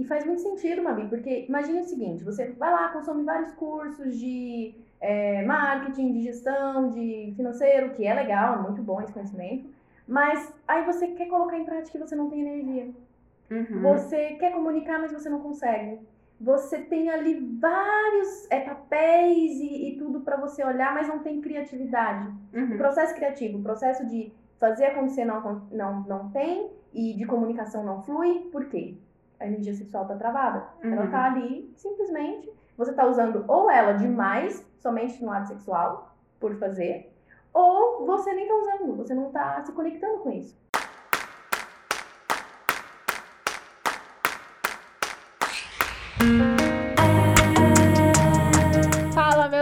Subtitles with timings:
[0.00, 4.18] E faz muito sentido, Mabi, porque imagine o seguinte: você vai lá, consome vários cursos
[4.18, 9.68] de é, marketing, de gestão, de financeiro, que é legal, é muito bom esse conhecimento,
[10.08, 12.90] mas aí você quer colocar em prática e você não tem energia.
[13.50, 13.82] Uhum.
[13.82, 16.00] Você quer comunicar, mas você não consegue.
[16.40, 21.42] Você tem ali vários é, papéis e, e tudo para você olhar, mas não tem
[21.42, 22.26] criatividade.
[22.54, 22.74] Uhum.
[22.74, 27.84] O processo criativo, o processo de fazer acontecer não, não, não tem e de comunicação
[27.84, 28.94] não flui, por quê?
[29.40, 30.68] A energia sexual está travada.
[30.84, 30.92] Uhum.
[30.92, 32.52] Ela está ali simplesmente.
[32.76, 37.12] Você está usando ou ela demais, somente no ato sexual, por fazer,
[37.52, 40.58] ou você nem está usando, você não está se conectando com isso.
[46.20, 46.59] Fala,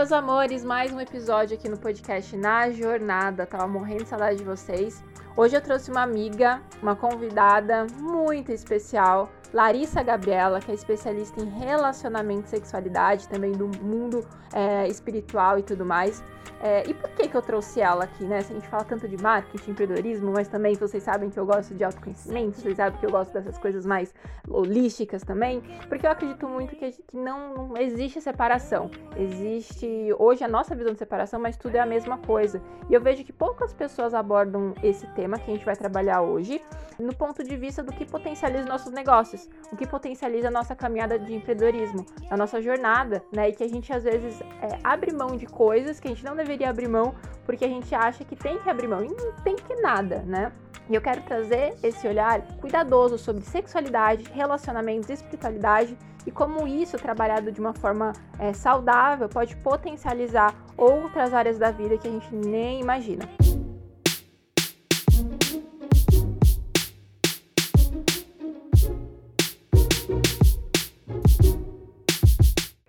[0.09, 3.45] meus amores, mais um episódio aqui no podcast Na Jornada.
[3.45, 5.03] Tava morrendo de saudade de vocês.
[5.37, 11.47] Hoje eu trouxe uma amiga, uma convidada muito especial, Larissa Gabriela, que é especialista em
[11.47, 16.23] relacionamento e sexualidade, também do mundo é, espiritual e tudo mais.
[16.61, 18.41] É, e por que, que eu trouxe ela aqui, né?
[18.41, 21.73] Se a gente fala tanto de marketing, empreendedorismo, mas também vocês sabem que eu gosto
[21.73, 24.13] de autoconhecimento, vocês sabem que eu gosto dessas coisas mais
[24.47, 28.91] holísticas também, porque eu acredito muito que, que não, não existe separação.
[29.15, 29.85] Existe
[30.17, 32.61] hoje a nossa visão de separação, mas tudo é a mesma coisa.
[32.89, 36.61] E eu vejo que poucas pessoas abordam esse tema que a gente vai trabalhar hoje
[36.99, 41.17] no ponto de vista do que potencializa nossos negócios, o que potencializa a nossa caminhada
[41.17, 43.49] de empreendedorismo, a nossa jornada, né?
[43.49, 46.35] E que a gente às vezes é, abre mão de coisas que a gente não
[46.35, 49.55] deveria abrir mão porque a gente acha que tem que abrir mão e não tem
[49.55, 50.51] que nada, né?
[50.89, 57.51] E eu quero trazer esse olhar cuidadoso sobre sexualidade, relacionamentos, espiritualidade e como isso, trabalhado
[57.51, 62.81] de uma forma é, saudável, pode potencializar outras áreas da vida que a gente nem
[62.81, 63.25] imagina.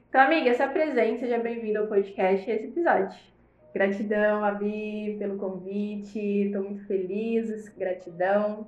[0.08, 3.16] Então, amiga, se apresente, seja bem-vindo ao podcast e esse episódio.
[3.72, 8.66] Gratidão, Abi, pelo convite, estou muito feliz, gratidão.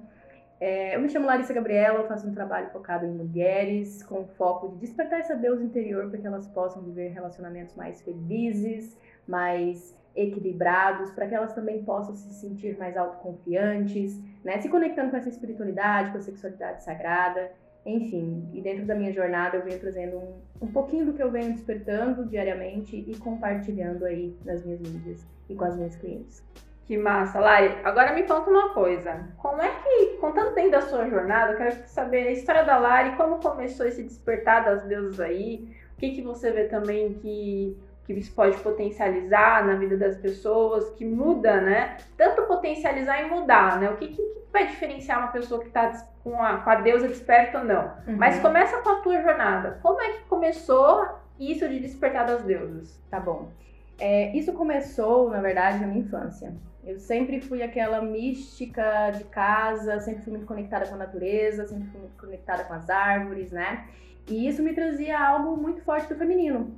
[0.65, 4.69] É, eu me chamo Larissa Gabriela, eu faço um trabalho focado em mulheres, com foco
[4.69, 8.97] de despertar essa deusa interior para que elas possam viver relacionamentos mais felizes,
[9.27, 14.61] mais equilibrados, para que elas também possam se sentir mais autoconfiantes, né?
[14.61, 17.50] se conectando com essa espiritualidade, com a sexualidade sagrada
[17.84, 21.33] enfim, e dentro da minha jornada eu venho trazendo um, um pouquinho do que eu
[21.33, 26.44] venho despertando diariamente e compartilhando aí nas minhas mídias e com as minhas clientes.
[26.87, 27.78] Que massa, Lari.
[27.84, 29.28] Agora me conta uma coisa.
[29.38, 33.16] Como é que, contando dentro da sua jornada, eu quero saber a história da Lari,
[33.16, 38.12] como começou esse despertar das deusas aí, o que, que você vê também que que
[38.12, 41.97] isso pode potencializar na vida das pessoas, que muda, né?
[42.16, 43.91] Tanto potencializar e mudar, né?
[43.91, 44.22] O que, que
[44.53, 45.91] vai diferenciar uma pessoa que está
[46.22, 47.84] com a, com a deusa desperta ou não?
[48.06, 48.16] Uhum.
[48.16, 49.78] Mas começa com a tua jornada.
[49.82, 51.06] Como é que começou
[51.38, 53.00] isso de despertar das deusas?
[53.09, 53.50] Tá bom.
[53.99, 56.53] É, isso começou, na verdade, na minha infância.
[56.84, 61.88] Eu sempre fui aquela mística de casa, sempre fui muito conectada com a natureza, sempre
[61.88, 63.88] fui muito conectada com as árvores, né?
[64.28, 66.75] E isso me trazia algo muito forte do feminino.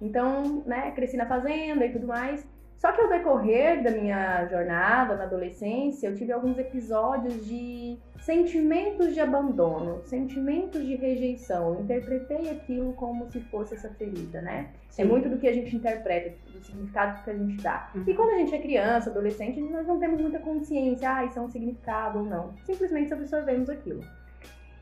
[0.00, 2.46] Então, né, cresci na fazenda e tudo mais.
[2.78, 9.14] Só que ao decorrer da minha jornada na adolescência, eu tive alguns episódios de sentimentos
[9.14, 11.74] de abandono, sentimentos de rejeição.
[11.74, 14.70] Eu interpretei aquilo como se fosse essa ferida, né?
[14.88, 15.02] É Sim.
[15.02, 17.90] É muito do que a gente interpreta, do significado que a gente dá.
[17.94, 18.04] Uhum.
[18.06, 21.42] E quando a gente é criança, adolescente, nós não temos muita consciência, ah, isso é
[21.42, 22.54] um significado ou não.
[22.64, 24.02] Simplesmente absorvemos aquilo.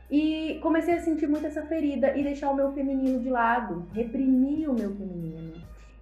[0.09, 4.69] E comecei a sentir muito essa ferida e deixar o meu feminino de lado, reprimir
[4.69, 5.44] o meu feminino.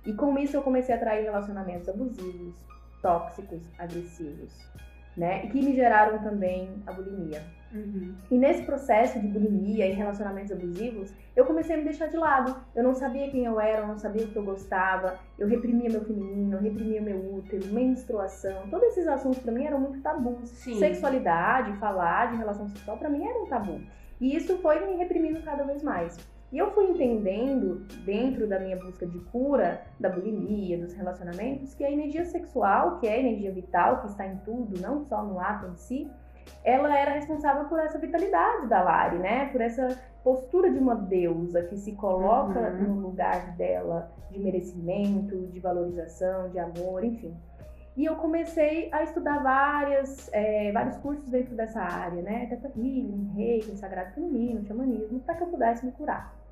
[0.06, 2.56] E com isso eu comecei a atrair relacionamentos abusivos,
[3.02, 4.54] tóxicos, agressivos,
[5.16, 5.46] né?
[5.46, 7.44] E que me geraram também a bulimia.
[7.74, 8.14] Uhum.
[8.30, 12.56] E nesse processo de bulimia e relacionamentos abusivos, eu comecei a me deixar de lado.
[12.76, 15.90] Eu não sabia quem eu era, eu não sabia o que eu gostava, eu reprimia
[15.90, 18.68] meu feminino, eu reprimia meu útero, menstruação.
[18.70, 20.50] Todos esses assuntos para mim eram muito tabus.
[20.50, 20.78] Sim.
[20.78, 23.82] Sexualidade, falar de relação sexual para mim era um tabu.
[24.22, 26.18] E isso foi me reprimindo cada vez mais.
[26.54, 31.84] E eu fui entendendo, dentro da minha busca de cura da bulimia, dos relacionamentos, que
[31.84, 35.40] a energia sexual, que é a energia vital, que está em tudo, não só no
[35.40, 36.08] ato em si,
[36.64, 39.48] ela era responsável por essa vitalidade da Lari, né?
[39.48, 42.84] Por essa postura de uma deusa que se coloca uhum.
[42.84, 47.36] no lugar dela de merecimento, de valorização, de amor, enfim.
[47.98, 52.46] E eu comecei a estudar várias, é, vários cursos dentro dessa área, né?
[52.46, 56.43] Teta Healing, Reiki, Sagrado Feminino, Xamanismo, para que eu pudesse me curar.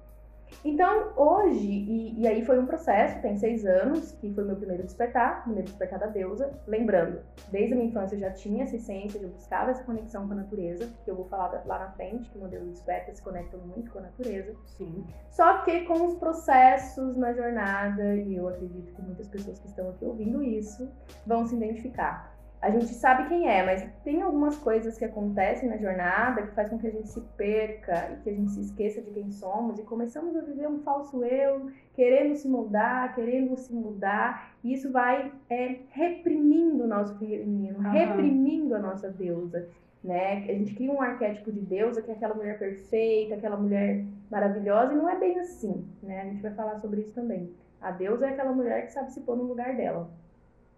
[0.64, 4.84] Então, hoje, e, e, aí foi um processo, tem seis anos, que foi meu primeiro
[4.84, 6.52] despertar, primeiro despertar da deusa.
[6.68, 7.22] Lembrando,
[7.52, 10.38] desde a minha infância eu já tinha essa essência, eu buscava essa conexão com a
[10.38, 13.92] natureza, que eu vou falar lá na frente, que o modelo desperta se conecta muito
[13.92, 14.56] com a natureza.
[14.66, 15.06] Sim.
[15.30, 19.90] Só que com os processos na jornada, e eu acredito que muitas pessoas que estão
[19.90, 20.90] aqui ouvindo isso
[21.26, 25.78] vão se identificar a gente sabe quem é, mas tem algumas coisas que acontecem na
[25.78, 29.02] jornada que faz com que a gente se perca e que a gente se esqueça
[29.02, 33.74] de quem somos e começamos a viver um falso eu, querendo se mudar, querendo se
[33.74, 37.92] mudar, e isso vai é, reprimindo o nosso feminino, uhum.
[37.92, 39.68] reprimindo a nossa deusa.
[40.04, 40.46] Né?
[40.48, 44.94] A gente cria um arquétipo de deusa que é aquela mulher perfeita, aquela mulher maravilhosa,
[44.94, 46.22] e não é bem assim, né?
[46.22, 47.52] A gente vai falar sobre isso também.
[47.80, 50.10] A deusa é aquela mulher que sabe se pôr no lugar dela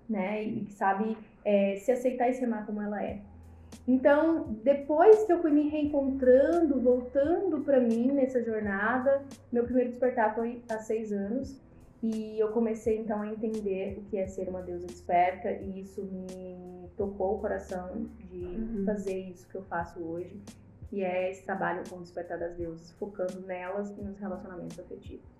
[0.09, 0.43] né?
[0.43, 3.21] E que sabe é, se aceitar e se amar como ela é.
[3.87, 10.35] Então, depois que eu fui me reencontrando, voltando para mim nessa jornada, meu primeiro despertar
[10.35, 11.61] foi há seis anos.
[12.01, 16.03] E eu comecei então a entender o que é ser uma deusa desperta, e isso
[16.03, 18.83] me tocou o coração de uhum.
[18.85, 20.37] fazer isso que eu faço hoje,
[20.89, 25.32] que é esse trabalho com o despertar das deusas, focando nelas e nos relacionamentos afetivos.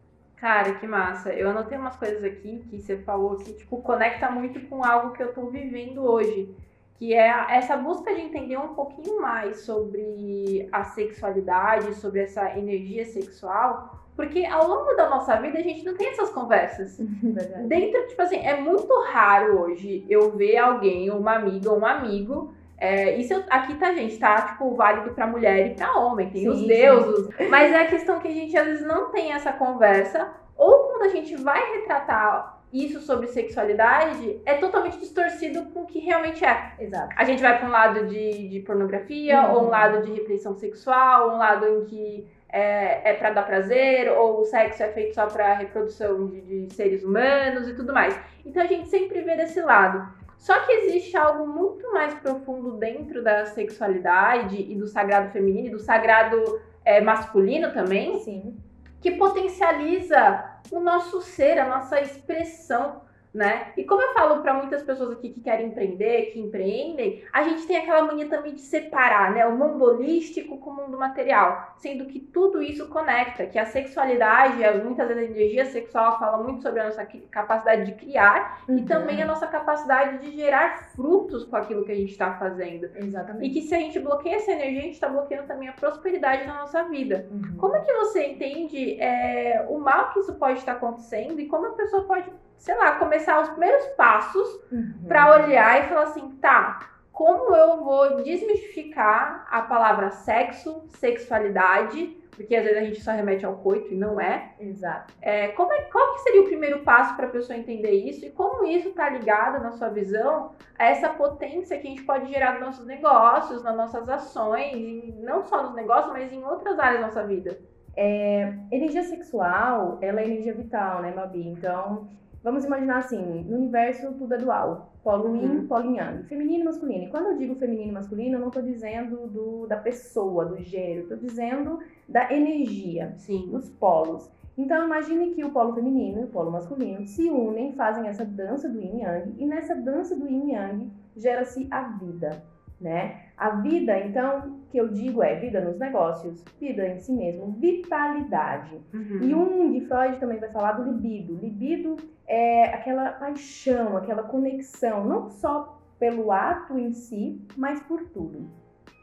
[0.44, 1.32] Cara, que massa.
[1.32, 5.24] Eu anotei umas coisas aqui que você falou que, tipo, conecta muito com algo que
[5.24, 6.54] eu tô vivendo hoje.
[6.96, 13.06] Que é essa busca de entender um pouquinho mais sobre a sexualidade, sobre essa energia
[13.06, 13.98] sexual.
[14.18, 16.98] Porque ao longo da nossa vida a gente não tem essas conversas.
[17.24, 17.66] Verdade.
[17.70, 22.54] Dentro, tipo assim, é muito raro hoje eu ver alguém, uma amiga ou um amigo
[22.84, 26.50] é, isso aqui tá, gente, tá, tipo, válido pra mulher e pra homem, tem sim,
[26.50, 27.34] os deuses.
[27.38, 27.48] Sim.
[27.48, 31.04] Mas é a questão que a gente às vezes não tem essa conversa, ou quando
[31.04, 36.74] a gente vai retratar isso sobre sexualidade, é totalmente distorcido com o que realmente é.
[36.78, 37.16] Exato.
[37.16, 39.54] A gente vai pra um lado de, de pornografia, uhum.
[39.54, 43.44] ou um lado de repressão sexual, ou um lado em que é, é para dar
[43.44, 47.94] prazer, ou o sexo é feito só para reprodução de, de seres humanos e tudo
[47.94, 48.20] mais.
[48.46, 50.22] Então a gente sempre vê desse lado.
[50.44, 55.72] Só que existe algo muito mais profundo dentro da sexualidade e do sagrado feminino, e
[55.72, 58.58] do sagrado é, masculino também, Sim.
[59.00, 63.03] que potencializa o nosso ser, a nossa expressão
[63.34, 63.74] né?
[63.76, 67.66] E como eu falo para muitas pessoas aqui que querem empreender, que empreendem, a gente
[67.66, 72.06] tem aquela mania também de separar, né, o mundo holístico com o mundo material, sendo
[72.06, 76.82] que tudo isso conecta, que a sexualidade, muitas vezes a energia sexual fala muito sobre
[76.82, 78.78] a nossa capacidade de criar uhum.
[78.78, 82.90] e também a nossa capacidade de gerar frutos com aquilo que a gente está fazendo.
[82.96, 83.48] Exatamente.
[83.48, 86.46] E que se a gente bloqueia essa energia, a gente está bloqueando também a prosperidade
[86.46, 87.28] na nossa vida.
[87.32, 87.58] Uhum.
[87.58, 91.68] Como é que você entende é, o mal que isso pode estar acontecendo e como
[91.68, 92.30] a pessoa pode
[92.64, 95.04] sei lá, começar os primeiros passos uhum.
[95.06, 102.56] para olhar e falar assim, tá, como eu vou desmistificar a palavra sexo, sexualidade, porque
[102.56, 104.54] às vezes a gente só remete ao coito e não é.
[104.62, 105.14] Exato.
[105.22, 108.32] É, como é, qual que seria o primeiro passo para a pessoa entender isso e
[108.32, 112.54] como isso está ligado, na sua visão, a essa potência que a gente pode gerar
[112.54, 117.08] nos nossos negócios, nas nossas ações, não só nos negócios, mas em outras áreas da
[117.08, 117.60] nossa vida?
[117.94, 121.46] É, energia sexual, ela é energia vital, né, Mabi?
[121.46, 122.08] Então,
[122.44, 124.94] Vamos imaginar assim, no universo tudo é dual.
[125.02, 125.36] Polo uhum.
[125.38, 126.24] yin, polo yang.
[126.24, 127.06] Feminino e masculino.
[127.06, 130.58] E quando eu digo feminino e masculino, eu não estou dizendo do, da pessoa, do
[130.58, 131.04] gênero.
[131.04, 133.50] Estou dizendo da energia, Sim.
[133.50, 134.30] dos polos.
[134.58, 138.68] Então imagine que o polo feminino e o polo masculino se unem, fazem essa dança
[138.68, 139.34] do yin yang.
[139.38, 142.44] E nessa dança do yin yang gera-se a vida
[142.84, 143.22] né?
[143.38, 148.78] A vida, então, que eu digo é vida nos negócios, vida em si mesmo, vitalidade.
[148.94, 149.20] Uhum.
[149.22, 151.40] E um de Freud também vai falar do libido.
[151.42, 151.96] Libido
[152.28, 158.50] é aquela paixão, aquela conexão, não só pelo ato em si, mas por tudo.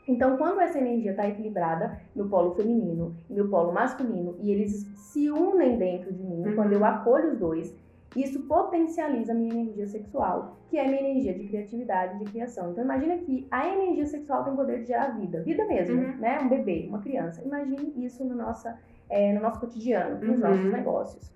[0.06, 4.90] Então, quando essa energia está equilibrada, meu polo feminino e meu polo masculino, e eles
[4.96, 6.54] se unem dentro de mim, uhum.
[6.56, 7.76] quando eu acolho os dois,
[8.16, 12.72] isso potencializa a minha energia sexual, que é a minha energia de criatividade, de criação.
[12.72, 16.16] Então imagina que a energia sexual tem o poder de gerar vida, vida mesmo, uhum.
[16.16, 16.40] né?
[16.42, 17.40] Um bebê, uma criança.
[17.44, 18.76] Imagine isso no, nossa,
[19.08, 20.48] é, no nosso cotidiano, nos uhum.
[20.48, 21.32] nossos negócios.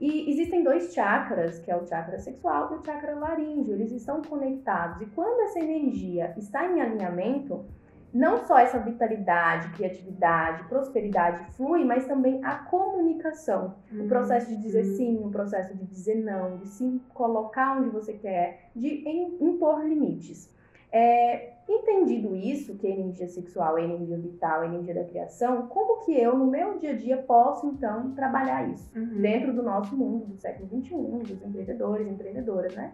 [0.00, 4.22] E existem dois chakras, que é o chakra sexual e o chakra laríngeo, eles estão
[4.22, 5.02] conectados.
[5.02, 7.64] E quando essa energia está em alinhamento,
[8.12, 13.74] não só essa vitalidade, criatividade, prosperidade flui, mas também a comunicação.
[13.92, 14.04] Uhum.
[14.04, 18.12] O processo de dizer sim, o processo de dizer não, de se colocar onde você
[18.14, 19.04] quer, de
[19.40, 20.56] impor limites.
[20.90, 26.04] É, entendido isso, que a energia sexual é energia vital, é energia da criação, como
[26.04, 29.20] que eu, no meu dia a dia, posso, então, trabalhar isso uhum.
[29.20, 32.92] dentro do nosso mundo do século XXI, dos empreendedores, empreendedoras, né?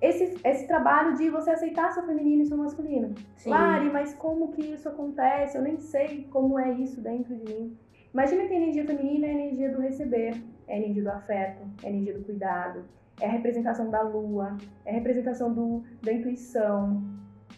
[0.00, 3.14] esse, esse trabalho de você aceitar seu feminino e seu masculino.
[3.36, 3.50] Sim.
[3.50, 5.56] Lari, mas como que isso acontece?
[5.56, 7.76] Eu nem sei como é isso dentro de mim.
[8.12, 11.62] Imagina que a energia feminina é a energia do receber, é a energia do afeto,
[11.82, 12.84] é a energia do cuidado,
[13.20, 17.02] é a representação da lua, é a representação do, da intuição,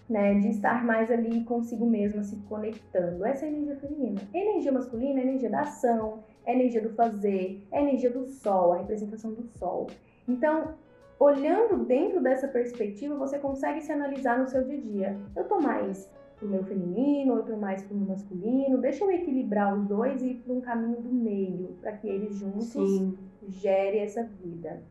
[0.09, 3.25] né, de estar mais ali consigo mesma, se conectando.
[3.25, 4.21] Essa é a energia feminina.
[4.35, 7.83] A energia masculina é a energia da ação, é a energia do fazer, é a
[7.83, 9.87] energia do sol, a representação do sol.
[10.27, 10.75] Então,
[11.19, 15.21] olhando dentro dessa perspectiva, você consegue se analisar no seu dia a dia.
[15.37, 18.79] Eu tô mais pro meu feminino, outro mais pro meu masculino.
[18.79, 22.35] Deixa eu equilibrar os dois e ir para um caminho do meio, para que eles
[22.35, 23.17] juntos Sim.
[23.47, 24.83] gerem essa vida.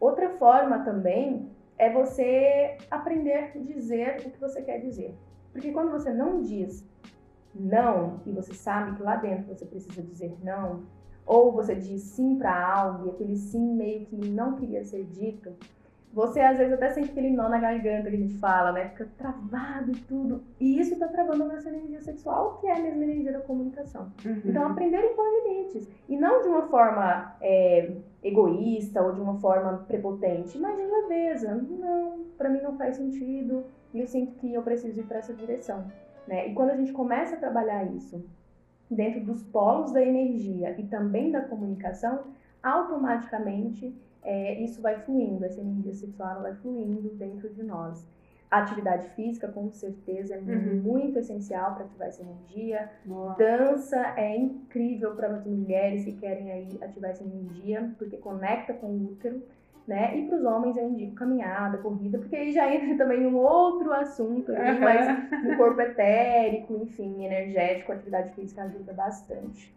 [0.00, 5.14] Outra forma também é você aprender a dizer o que você quer dizer.
[5.52, 6.88] Porque quando você não diz
[7.54, 10.84] não e você sabe que lá dentro você precisa dizer não,
[11.26, 15.52] ou você diz sim para algo e aquele sim meio que não queria ser dito,
[16.12, 18.88] você às vezes até sente aquele nó na garganta que a gente fala, né?
[18.88, 20.42] Fica travado e tudo.
[20.58, 24.10] E isso tá travando a nossa energia sexual, que é a mesma energia da comunicação.
[24.24, 24.42] Uhum.
[24.44, 25.88] Então, aprender a impor limites.
[26.08, 27.92] E não de uma forma é,
[28.24, 31.54] egoísta ou de uma forma prepotente, mas de leveza.
[31.54, 33.64] Não, para mim não faz sentido.
[33.94, 35.84] E eu sinto que eu preciso ir para essa direção.
[36.26, 36.48] Né?
[36.48, 38.24] E quando a gente começa a trabalhar isso
[38.90, 42.24] dentro dos polos da energia e também da comunicação,
[42.60, 48.06] automaticamente é, isso vai fluindo, essa energia sexual vai fluindo dentro de nós.
[48.50, 50.82] A atividade física, com certeza, é uhum.
[50.82, 52.90] muito essencial para ativar essa energia.
[53.04, 53.34] Boa.
[53.34, 58.88] Dança é incrível para as mulheres que querem aí ativar essa energia, porque conecta com
[58.88, 59.40] o útero.
[59.86, 60.18] Né?
[60.18, 63.92] E para os homens eu indico caminhada, corrida, porque aí já entra também um outro
[63.92, 64.80] assunto uhum.
[64.80, 69.74] mas no corpo etérico, enfim, energético, a atividade física ajuda bastante.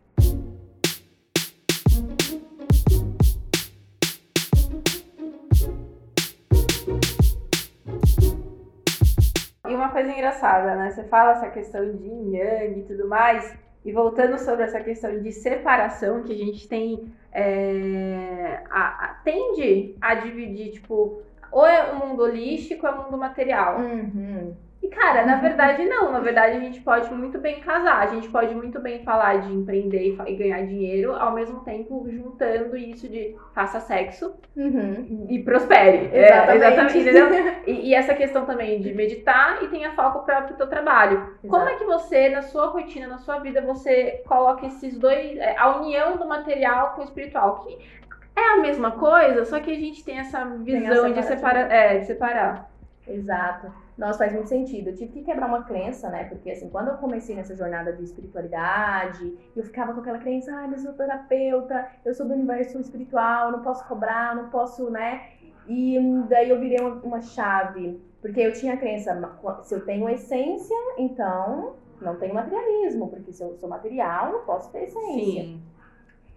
[9.73, 10.91] E uma coisa engraçada, né?
[10.91, 15.19] Você fala essa questão de yin yang e tudo mais, e voltando sobre essa questão
[15.19, 21.91] de separação que a gente tem, é, a, a, tende a dividir, tipo, ou é
[21.91, 23.79] o mundo holístico ou é o mundo material.
[23.79, 24.55] Uhum.
[24.83, 26.11] E, cara, na verdade, não.
[26.11, 28.01] Na verdade, a gente pode muito bem casar.
[28.01, 32.75] A gente pode muito bem falar de empreender e ganhar dinheiro, ao mesmo tempo juntando
[32.75, 35.25] isso de faça sexo uhum.
[35.29, 36.09] e prospere.
[36.13, 36.97] Exatamente.
[36.97, 37.53] É, exatamente?
[37.65, 41.17] E, e, essa questão também de meditar e tenha foco para o teu trabalho.
[41.17, 41.47] Exato.
[41.47, 45.55] Como é que você, na sua rotina, na sua vida, você coloca esses dois, é,
[45.57, 47.63] a união do material com o espiritual?
[47.63, 47.77] Que
[48.35, 51.99] é a mesma coisa, só que a gente tem essa visão tem de, separa, é,
[51.99, 52.69] de separar.
[53.07, 53.82] Exato.
[53.97, 54.89] Nossa, faz muito sentido.
[54.89, 56.25] Eu tive que quebrar uma crença, né?
[56.25, 60.67] Porque, assim, quando eu comecei nessa jornada de espiritualidade, eu ficava com aquela crença, ai,
[60.67, 65.29] mas eu sou terapeuta, eu sou do universo espiritual, não posso cobrar, não posso, né?
[65.67, 65.97] E
[66.27, 68.01] daí eu virei uma, uma chave.
[68.21, 69.19] Porque eu tinha a crença,
[69.63, 73.09] se eu tenho essência, então não tenho materialismo.
[73.09, 75.43] Porque se eu sou material, não posso ter essência.
[75.43, 75.61] Sim.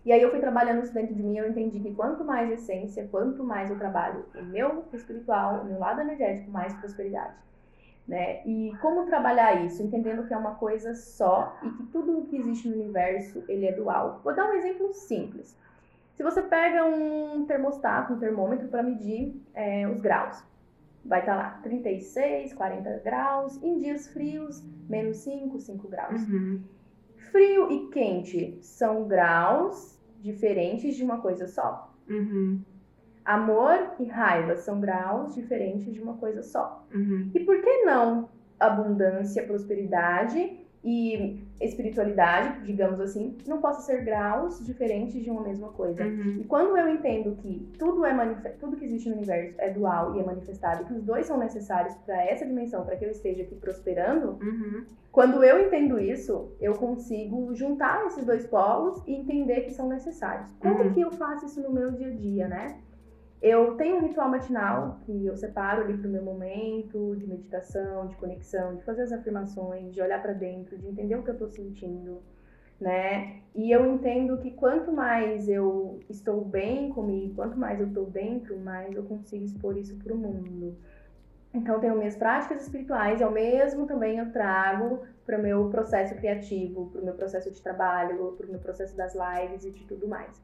[0.07, 3.09] E aí eu fui trabalhando isso dentro de mim, eu entendi que quanto mais essência,
[3.11, 7.35] quanto mais eu trabalho o meu espiritual, o meu lado energético, mais prosperidade.
[8.07, 8.41] Né?
[8.47, 9.83] E como trabalhar isso?
[9.83, 13.67] Entendendo que é uma coisa só e que tudo o que existe no universo, ele
[13.67, 14.21] é dual.
[14.23, 15.59] Vou dar um exemplo simples.
[16.15, 20.41] Se você pega um termostato, um termômetro para medir é, os graus,
[21.05, 26.23] vai estar tá lá 36, 40 graus, em dias frios, menos 5, 5 graus.
[26.29, 26.63] Uhum.
[27.17, 29.96] Frio e quente são graus
[30.27, 31.95] diferentes de uma coisa só.
[32.09, 32.61] Uhum.
[33.25, 36.85] Amor e raiva são graus diferentes de uma coisa só.
[36.95, 37.31] Uhum.
[37.35, 38.29] E por que não
[38.59, 46.05] abundância, prosperidade e espiritualidade, digamos assim, não possam ser graus diferentes de uma mesma coisa.
[46.05, 46.39] Uhum.
[46.41, 48.15] E quando eu entendo que tudo é
[48.61, 51.39] tudo que existe no universo é dual e é manifestado, e que os dois são
[51.39, 54.85] necessários para essa dimensão, para que eu esteja aqui prosperando, uhum.
[55.11, 60.49] quando eu entendo isso, eu consigo juntar esses dois polos e entender que são necessários.
[60.61, 60.93] Como uhum.
[60.93, 62.77] que eu faço isso no meu dia a dia, né?
[63.41, 68.07] Eu tenho um ritual matinal que eu separo ali para o meu momento de meditação,
[68.07, 71.35] de conexão, de fazer as afirmações, de olhar para dentro, de entender o que eu
[71.35, 72.23] estou sentindo,
[72.81, 73.43] né?
[73.55, 78.59] E eu entendo que quanto mais eu estou bem comigo, quanto mais eu estou dentro,
[78.59, 80.77] mais eu consigo expor isso para o mundo.
[81.53, 86.15] Então, tenho minhas práticas espirituais e ao mesmo também eu trago para o meu processo
[86.15, 89.85] criativo, para o meu processo de trabalho, para o meu processo das lives e de
[89.85, 90.41] tudo mais.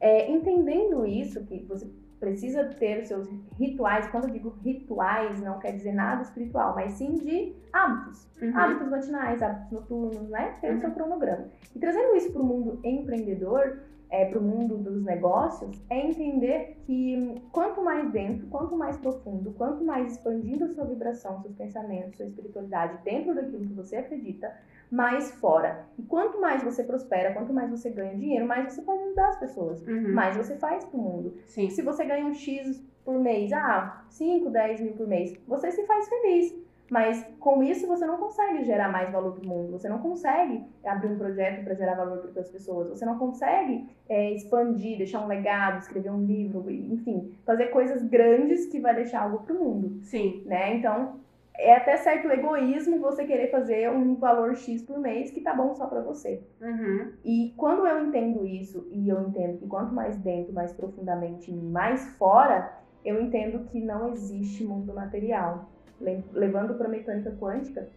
[0.00, 1.86] É, entendendo isso, que você
[2.18, 4.08] precisa ter os seus rituais.
[4.10, 8.28] Quando eu digo rituais, não quer dizer nada espiritual, mas sim de hábitos.
[8.40, 8.56] Uhum.
[8.56, 10.56] Hábitos matinais, hábitos noturnos, né?
[10.60, 10.76] Ter uhum.
[10.76, 11.48] o seu cronograma.
[11.74, 16.78] E trazendo isso para o mundo empreendedor, é, para o mundo dos negócios, é entender
[16.86, 22.16] que quanto mais dentro, quanto mais profundo, quanto mais expandindo a sua vibração, seus pensamentos,
[22.16, 24.54] sua espiritualidade dentro daquilo que você acredita,
[24.90, 25.86] mais fora.
[25.98, 29.38] E quanto mais você prospera, quanto mais você ganha dinheiro, mais você pode ajudar as
[29.38, 30.12] pessoas, Uhum.
[30.14, 31.34] mais você faz pro mundo.
[31.46, 31.68] Sim.
[31.70, 35.84] Se você ganha um X por mês, ah, 5, 10 mil por mês, você se
[35.86, 36.54] faz feliz.
[36.90, 40.64] Mas com isso você não consegue gerar mais valor para o mundo, você não consegue
[40.82, 45.20] abrir um projeto para gerar valor para as pessoas, você não consegue é, expandir, deixar
[45.22, 49.58] um legado, escrever um livro, enfim, fazer coisas grandes que vai deixar algo para o
[49.62, 50.42] mundo, Sim.
[50.46, 50.76] né?
[50.76, 51.20] Então
[51.58, 55.74] é até certo egoísmo você querer fazer um valor X por mês que tá bom
[55.74, 56.40] só para você.
[56.60, 57.12] Uhum.
[57.24, 62.06] E quando eu entendo isso, e eu entendo que quanto mais dentro, mais profundamente, mais
[62.16, 62.72] fora,
[63.04, 65.68] eu entendo que não existe mundo material.
[66.00, 67.88] Le- Levando para a mecânica quântica,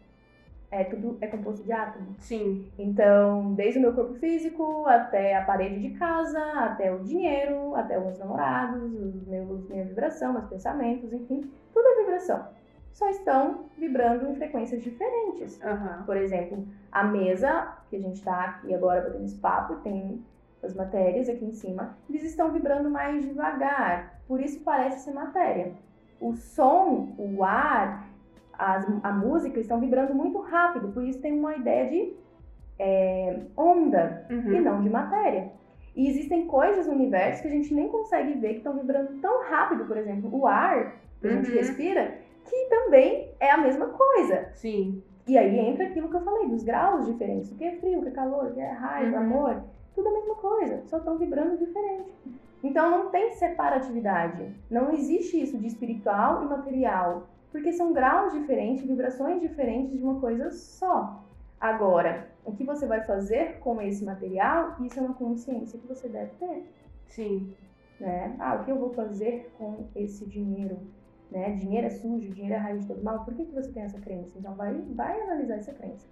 [0.71, 2.15] é, tudo é composto de átomos.
[2.19, 2.65] Sim.
[2.79, 7.99] Então, desde o meu corpo físico, até a parede de casa, até o dinheiro, até
[7.99, 12.47] os namorados, os meus, minha vibração, meus pensamentos, enfim, tudo é vibração.
[12.93, 15.60] Só estão vibrando em frequências diferentes.
[15.63, 16.03] Aham.
[16.05, 20.24] Por exemplo, a mesa, que a gente está aqui agora batendo esse papo, tem
[20.63, 25.74] as matérias aqui em cima, eles estão vibrando mais devagar, por isso parece ser matéria.
[26.19, 28.07] O som, o ar,
[28.53, 32.13] as- a música estão vibrando muito rápido, por isso tem uma ideia de
[32.83, 34.62] é, onda e Uhum.
[34.62, 35.51] não de matéria.
[35.95, 39.43] E existem coisas no universo que a gente nem consegue ver que estão vibrando tão
[39.43, 41.55] rápido, por exemplo, o ar que a gente Uhum.
[41.57, 44.50] respira, que também é a mesma coisa.
[44.53, 45.01] Sim.
[45.27, 47.51] E aí entra aquilo que eu falei, dos graus diferentes.
[47.51, 49.24] O que é frio, o que é calor, o que é raiva, Uhum.
[49.24, 49.63] amor.
[49.93, 52.12] Tudo a mesma coisa, só estão vibrando diferente.
[52.63, 54.53] Então não tem separatividade.
[54.69, 57.27] Não existe isso de espiritual e material.
[57.51, 61.21] Porque são graus diferentes, vibrações diferentes de uma coisa só.
[61.60, 66.07] Agora, o que você vai fazer com esse material, isso é uma consciência que você
[66.07, 66.63] deve ter
[67.07, 67.53] Sim.
[68.00, 68.36] né?
[68.39, 70.79] Ah, o que eu vou fazer com esse dinheiro?
[71.31, 71.51] Né?
[71.55, 73.23] Dinheiro é sujo, dinheiro é raiz de todo mal.
[73.23, 74.38] Por que, que você tem essa crença?
[74.38, 76.05] Então vai, vai analisar essa crença.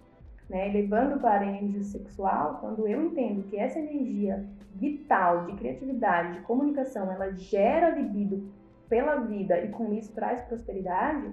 [0.48, 0.68] Né?
[0.72, 6.40] Levando para a energia sexual, quando eu entendo que essa energia vital, de criatividade, de
[6.40, 8.50] comunicação, ela gera libido
[8.88, 11.32] pela vida e com isso traz prosperidade,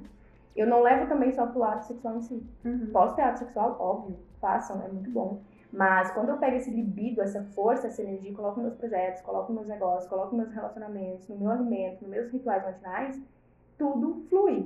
[0.55, 2.45] eu não levo também só pro ato sexual em si.
[2.65, 2.89] Uhum.
[2.91, 3.77] Posso ter ato sexual?
[3.79, 5.39] Óbvio, façam, é muito bom.
[5.71, 9.51] Mas quando eu pego esse libido, essa força, essa energia, coloco nos meus projetos, coloco
[9.51, 13.21] nos meus negócios, coloco nos meus relacionamentos, no meu alimento, nos meus rituais matinais,
[13.77, 14.65] tudo flui.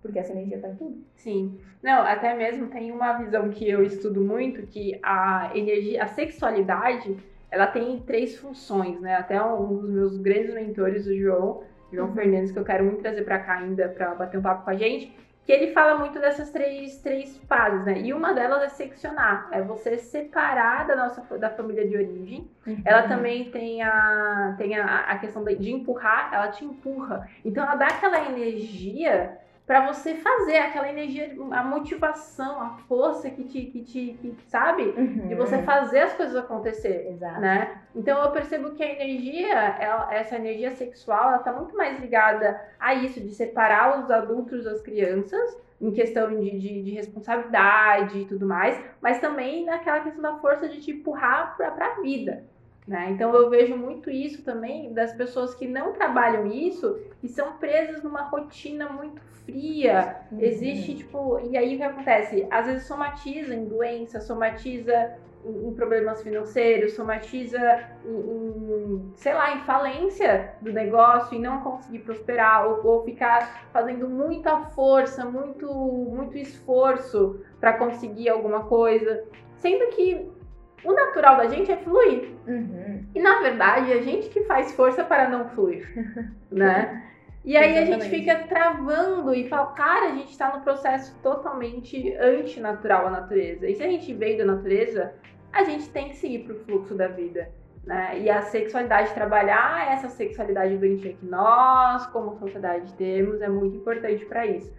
[0.00, 1.04] Porque essa energia tá em tudo.
[1.16, 1.58] Sim.
[1.82, 7.16] Não, até mesmo tem uma visão que eu estudo muito, que a energia, a sexualidade,
[7.50, 9.16] ela tem três funções, né?
[9.16, 12.14] Até um dos meus grandes mentores, o João, João Uhum.
[12.14, 14.74] Fernandes, que eu quero muito trazer pra cá ainda pra bater um papo com a
[14.76, 15.12] gente,
[15.48, 17.98] que ele fala muito dessas três, três fases, né?
[18.02, 22.50] E uma delas é seccionar, é você separar da nossa da família de origem.
[22.84, 27.26] Ela também tem a, tem a, a questão de, de empurrar, ela te empurra.
[27.42, 33.44] Então ela dá aquela energia pra você fazer, aquela energia, a motivação, a força que
[33.44, 34.82] te, que te que, sabe?
[34.96, 35.28] Uhum.
[35.28, 37.06] De você fazer as coisas acontecer.
[37.10, 37.38] Exato.
[37.40, 37.82] Né?
[37.94, 42.58] Então eu percebo que a energia, ela- essa energia sexual, ela tá muito mais ligada
[42.80, 48.24] a isso, de separar os adultos das crianças, em questão de, de, de responsabilidade e
[48.24, 52.42] tudo mais, mas também naquela questão da força de te empurrar pra, pra vida.
[52.88, 53.10] Né?
[53.10, 58.02] Então eu vejo muito isso também das pessoas que não trabalham isso e são presas
[58.02, 60.16] numa rotina muito fria.
[60.32, 60.40] Uhum.
[60.40, 62.46] Existe, tipo, e aí o que acontece?
[62.50, 65.12] Às vezes somatiza em doença, somatiza
[65.44, 67.60] em, em problemas financeiros, somatiza
[68.06, 73.68] em, em, sei lá, em falência do negócio e não conseguir prosperar, ou, ou ficar
[73.70, 79.24] fazendo muita força, muito, muito esforço para conseguir alguma coisa.
[79.58, 80.37] Sendo que
[80.84, 82.30] o natural da gente é fluir.
[82.46, 83.04] Uhum.
[83.14, 85.86] E na verdade, a gente que faz força para não fluir,
[86.50, 87.04] né?
[87.44, 88.10] E aí a gente Exatamente.
[88.10, 93.66] fica travando e fala, cara, a gente tá no processo totalmente antinatural à natureza.
[93.66, 95.14] E se a gente veio da natureza,
[95.52, 97.48] a gente tem que seguir pro fluxo da vida.
[97.84, 98.20] Né?
[98.20, 104.26] E a sexualidade, trabalhar essa sexualidade doentia que nós, como sociedade, temos, é muito importante
[104.26, 104.70] para isso.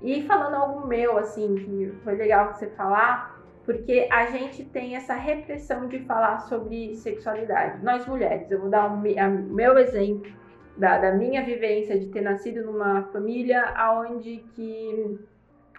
[0.00, 3.33] E falando algo meu, assim, que foi legal você falar,
[3.64, 7.82] porque a gente tem essa repressão de falar sobre sexualidade.
[7.84, 10.30] Nós mulheres, eu vou dar o o meu exemplo
[10.76, 13.74] da, da minha vivência de ter nascido numa família
[14.08, 15.18] onde que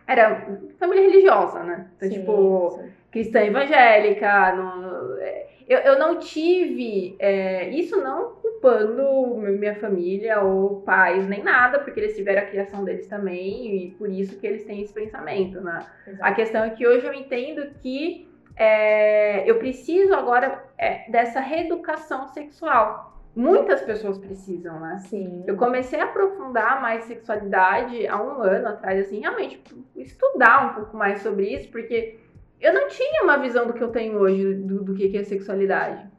[0.07, 1.89] era família religiosa, né?
[1.97, 2.91] Então, Sim, tipo, sim.
[3.11, 10.81] cristã evangélica, não- é, eu, eu não tive é, isso não culpando minha família ou
[10.81, 14.63] pais nem nada, porque eles tiveram a criação deles também e por isso que eles
[14.63, 15.85] têm esse pensamento, né?
[16.05, 16.35] A Exato.
[16.35, 23.13] questão é que hoje eu entendo que é, eu preciso agora é, dessa reeducação sexual.
[23.35, 24.97] Muitas pessoas precisam, né?
[25.09, 25.43] Sim.
[25.45, 29.61] Eu comecei a aprofundar mais sexualidade há um ano atrás, assim, realmente
[29.97, 32.17] estudar um pouco mais sobre isso, porque
[32.61, 36.09] eu não tinha uma visão do que eu tenho hoje do, do que é sexualidade,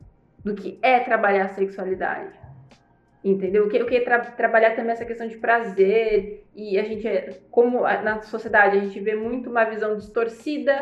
[0.46, 2.30] do que é trabalhar a sexualidade.
[3.24, 3.66] Entendeu?
[3.66, 6.46] O que, o que é tra trabalhar também essa questão de prazer.
[6.54, 7.08] E a gente,
[7.50, 10.80] como na sociedade, a gente vê muito uma visão distorcida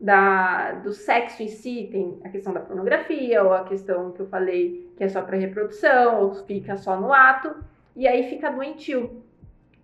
[0.00, 1.88] da, do sexo em si.
[1.90, 5.36] Tem a questão da pornografia, ou a questão que eu falei que é só para
[5.36, 7.52] reprodução, ou fica só no ato.
[7.96, 9.24] E aí fica doentio.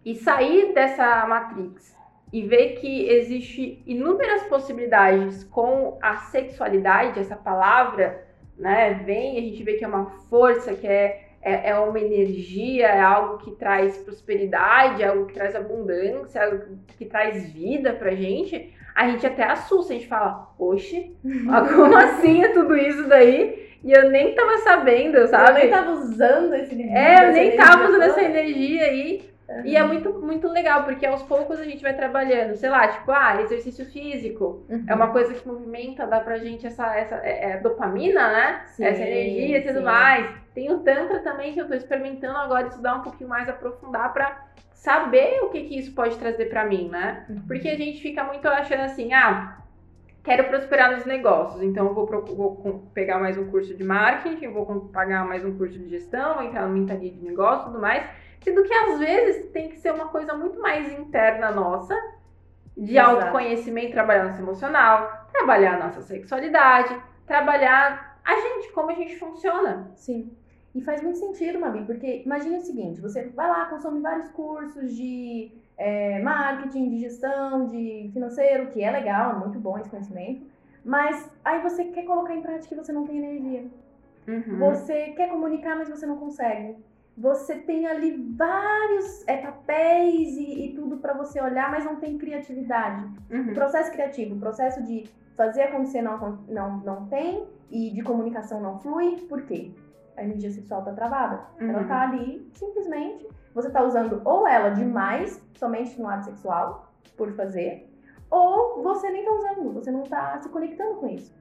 [0.05, 1.97] E sair dessa matrix
[2.33, 8.26] e ver que existe inúmeras possibilidades com a sexualidade, essa palavra,
[8.59, 12.87] né, vem, a gente vê que é uma força, que é, é, é uma energia,
[12.87, 17.93] é algo que traz prosperidade, é algo que traz abundância, é algo que traz vida
[17.93, 23.07] pra gente, a gente até assusta, a gente fala, oxe, como assim é tudo isso
[23.09, 23.67] daí?
[23.85, 25.51] E eu nem tava sabendo, sabe?
[25.51, 29.31] Eu nem tava usando esse É, eu nem tava usando essa energia aí.
[29.49, 29.63] Uhum.
[29.65, 33.11] E é muito, muito legal, porque aos poucos a gente vai trabalhando, sei lá, tipo,
[33.13, 34.85] ah, exercício físico uhum.
[34.89, 38.63] é uma coisa que movimenta, dá pra gente essa, essa é, é dopamina, né?
[38.67, 40.29] Sim, essa energia e tudo mais.
[40.53, 44.47] Tem o Tantra também que eu tô experimentando agora estudar um pouquinho mais, aprofundar pra
[44.73, 47.25] saber o que, que isso pode trazer para mim, né?
[47.29, 47.43] Uhum.
[47.47, 49.59] Porque a gente fica muito achando assim, ah,
[50.27, 54.67] quero prosperar nos negócios, então eu vou, vou, pegar mais um curso de marketing, vou
[54.93, 58.05] pagar mais um curso de gestão, entrar no mentoria de negócio e tudo mais.
[58.43, 61.95] Sendo que às vezes tem que ser uma coisa muito mais interna nossa,
[62.77, 63.21] de Exato.
[63.23, 69.93] autoconhecimento, trabalhar nosso emocional, trabalhar nossa sexualidade, trabalhar a gente, como a gente funciona.
[69.95, 70.37] Sim.
[70.75, 74.93] E faz muito sentido, Mabi, porque imagine o seguinte: você vai lá, consome vários cursos
[74.93, 80.47] de é, marketing, de gestão, de financeiro, que é legal, é muito bom esse conhecimento,
[80.85, 83.67] mas aí você quer colocar em prática e você não tem energia.
[84.27, 84.59] Uhum.
[84.59, 86.77] Você quer comunicar, mas você não consegue
[87.17, 92.19] você tem ali vários é, papéis e, e tudo para você olhar, mas não tem
[92.19, 93.07] criatividade.
[93.31, 93.53] Uhum.
[93.53, 98.61] O processo criativo, o processo de fazer acontecer não, não, não tem e de comunicação
[98.61, 99.71] não flui, por quê?
[100.17, 101.47] A energia sexual tá travada.
[101.61, 101.71] Uhum.
[101.71, 107.33] Ela tá ali, simplesmente, você tá usando ou ela demais, somente no ato sexual, por
[107.33, 107.91] fazer,
[108.31, 111.35] ou você nem tá usando, você não tá se conectando com isso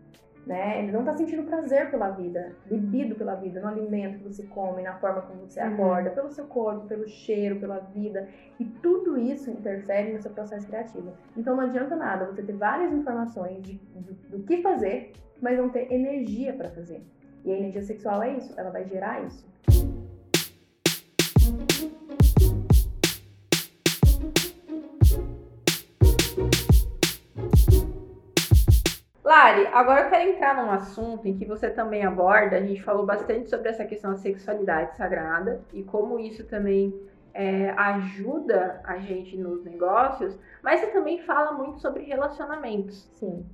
[0.45, 0.79] né?
[0.79, 4.83] Ele não está sentindo prazer pela vida, libido pela vida, no alimento que você come,
[4.83, 5.73] na forma como você uhum.
[5.73, 8.27] acorda, pelo seu corpo, pelo cheiro, pela vida.
[8.59, 11.13] E tudo isso interfere no seu processo criativo.
[11.35, 15.69] Então não adianta nada você ter várias informações de, de, do que fazer, mas não
[15.69, 17.01] ter energia para fazer.
[17.45, 19.45] E a energia sexual é isso, ela vai gerar isso.
[29.23, 32.57] Lari, agora eu quero entrar num assunto em que você também aborda.
[32.57, 36.99] A gente falou bastante sobre essa questão da sexualidade sagrada e como isso também
[37.31, 43.07] é, ajuda a gente nos negócios, mas você também fala muito sobre relacionamentos.
[43.13, 43.45] Sim.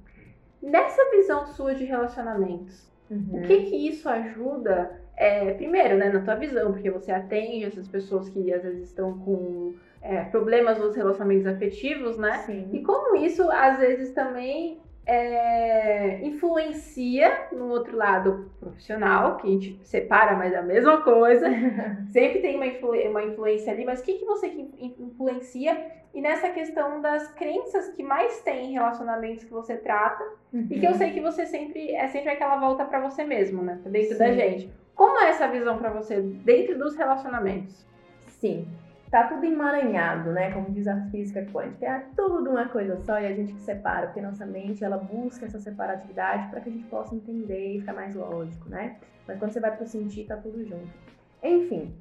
[0.62, 3.39] Nessa visão sua de relacionamentos, uhum.
[3.39, 5.00] o que que isso ajuda?
[5.15, 9.19] É, primeiro, né, na tua visão, porque você atende essas pessoas que às vezes estão
[9.19, 12.39] com é, problemas nos relacionamentos afetivos, né?
[12.45, 12.69] Sim.
[12.71, 19.80] E como isso às vezes também é, influencia no outro lado profissional, que a gente
[19.84, 21.47] separa, mas é a mesma coisa.
[22.12, 24.47] Sempre tem uma, influ uma influência ali, mas o que, que você
[25.00, 26.00] influencia?
[26.13, 30.67] E nessa questão das crenças que mais tem em relacionamentos que você trata, uhum.
[30.69, 33.80] e que eu sei que você sempre é sempre aquela volta para você mesmo, né?
[33.86, 34.19] Dentro Sim.
[34.19, 34.74] da gente.
[34.93, 37.88] Como é essa visão para você dentro dos relacionamentos?
[38.28, 38.67] Sim
[39.12, 40.52] tá tudo emaranhado, né?
[40.52, 44.08] Como diz a física quântica, é tudo uma coisa só e a gente que separa,
[44.08, 47.93] porque nossa mente ela busca essa separatividade para que a gente possa entender e ficar
[47.93, 48.95] mais lógico, né?
[49.28, 50.89] Mas quando você vai pro sentir, tá tudo junto.
[51.43, 51.93] Enfim,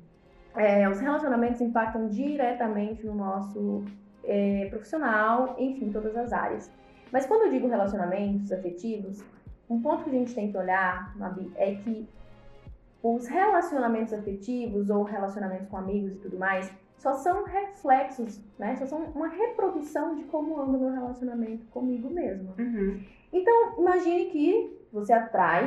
[0.55, 3.85] é, os relacionamentos impactam diretamente no nosso
[4.25, 6.71] é, profissional, enfim, todas as áreas.
[7.13, 9.23] Mas quando eu digo relacionamentos afetivos,
[9.69, 12.09] um ponto que a gente tem que olhar, Mabi, é que
[13.03, 18.77] os relacionamentos afetivos ou relacionamentos com amigos e tudo mais, só são reflexos, né?
[18.77, 22.55] Só são uma reprodução de como anda o meu relacionamento comigo mesmo.
[22.59, 23.03] Uhum.
[23.33, 25.67] Então, imagine que você atrai,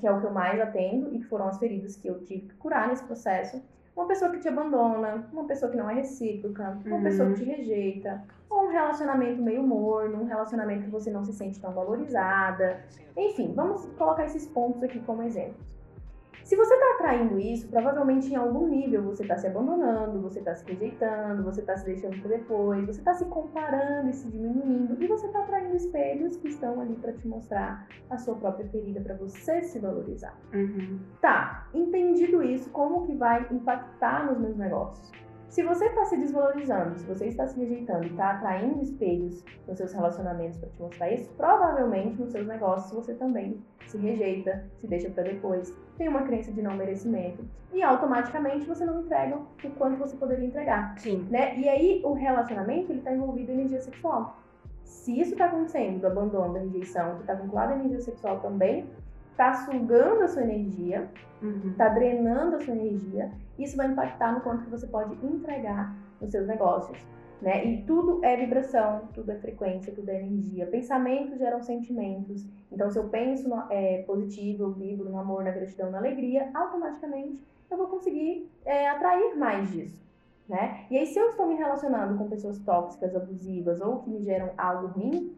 [0.00, 2.48] que é o que eu mais atendo e que foram as feridas que eu tive
[2.48, 3.62] que curar nesse processo,
[3.94, 7.02] uma pessoa que te abandona, uma pessoa que não é recíproca, uma uhum.
[7.02, 11.32] pessoa que te rejeita, ou um relacionamento meio morno, um relacionamento que você não se
[11.32, 12.82] sente tão valorizada.
[13.16, 15.72] Enfim, vamos colocar esses pontos aqui como exemplos.
[16.44, 20.54] Se você está atraindo isso, provavelmente em algum nível você está se abandonando, você está
[20.54, 25.02] se rejeitando, você está se deixando para depois, você está se comparando e se diminuindo,
[25.02, 29.00] e você está atraindo espelhos que estão ali para te mostrar a sua própria ferida,
[29.00, 30.36] para você se valorizar.
[30.52, 30.98] Uhum.
[31.20, 35.10] Tá, entendido isso, como que vai impactar nos meus negócios?
[35.52, 39.76] Se você está se desvalorizando, se você está se rejeitando e está atraindo espelhos nos
[39.76, 44.86] seus relacionamentos para te mostrar isso, provavelmente nos seus negócios você também se rejeita, se
[44.86, 49.70] deixa para depois, tem uma crença de não merecimento e automaticamente você não entrega o
[49.72, 50.98] quanto você poderia entregar.
[50.98, 51.28] Sim.
[51.30, 51.54] Né?
[51.58, 54.38] E aí o relacionamento ele está envolvido em energia sexual.
[54.84, 58.86] Se isso está acontecendo, do abandono, da rejeição, que está vinculado à energia sexual também,
[59.32, 61.10] está sugando a sua energia,
[61.66, 61.94] está uhum.
[61.94, 66.46] drenando a sua energia, isso vai impactar no quanto que você pode entregar nos seus
[66.46, 66.98] negócios.
[67.40, 67.64] Né?
[67.64, 70.64] E tudo é vibração, tudo é frequência, tudo é energia.
[70.66, 72.46] Pensamentos geram sentimentos.
[72.70, 76.48] Então, se eu penso no, é, positivo, eu vibro no amor, na gratidão, na alegria,
[76.54, 80.00] automaticamente eu vou conseguir é, atrair mais disso.
[80.48, 80.86] Né?
[80.88, 84.50] E aí, se eu estou me relacionando com pessoas tóxicas, abusivas ou que me geram
[84.56, 85.34] algo ruim,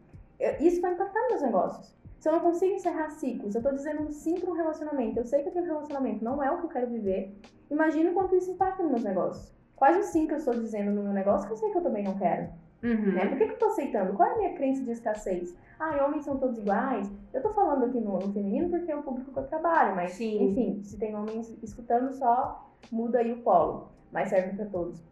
[0.61, 1.96] isso vai impactar nos meus negócios.
[2.24, 5.42] Se eu não consigo encerrar ciclos, eu tô dizendo sim para um relacionamento, eu sei
[5.42, 7.38] que aquele relacionamento não é o que eu quero viver,
[7.70, 9.54] imagina o quanto isso impacta nos meus negócios.
[9.76, 11.82] Quais os sim que eu estou dizendo no meu negócio que eu sei que eu
[11.82, 12.48] também não quero?
[12.82, 13.12] Uhum.
[13.12, 13.26] Né?
[13.26, 14.14] Por que, que eu tô aceitando?
[14.14, 15.54] Qual é a minha crença de escassez?
[15.78, 17.12] Ah, homens são todos iguais.
[17.34, 20.12] Eu tô falando aqui no, no feminino porque é o público que eu trabalho, mas
[20.12, 20.44] sim.
[20.44, 23.90] enfim, se tem homens escutando só, muda aí o polo.
[24.10, 25.04] Mas serve para todos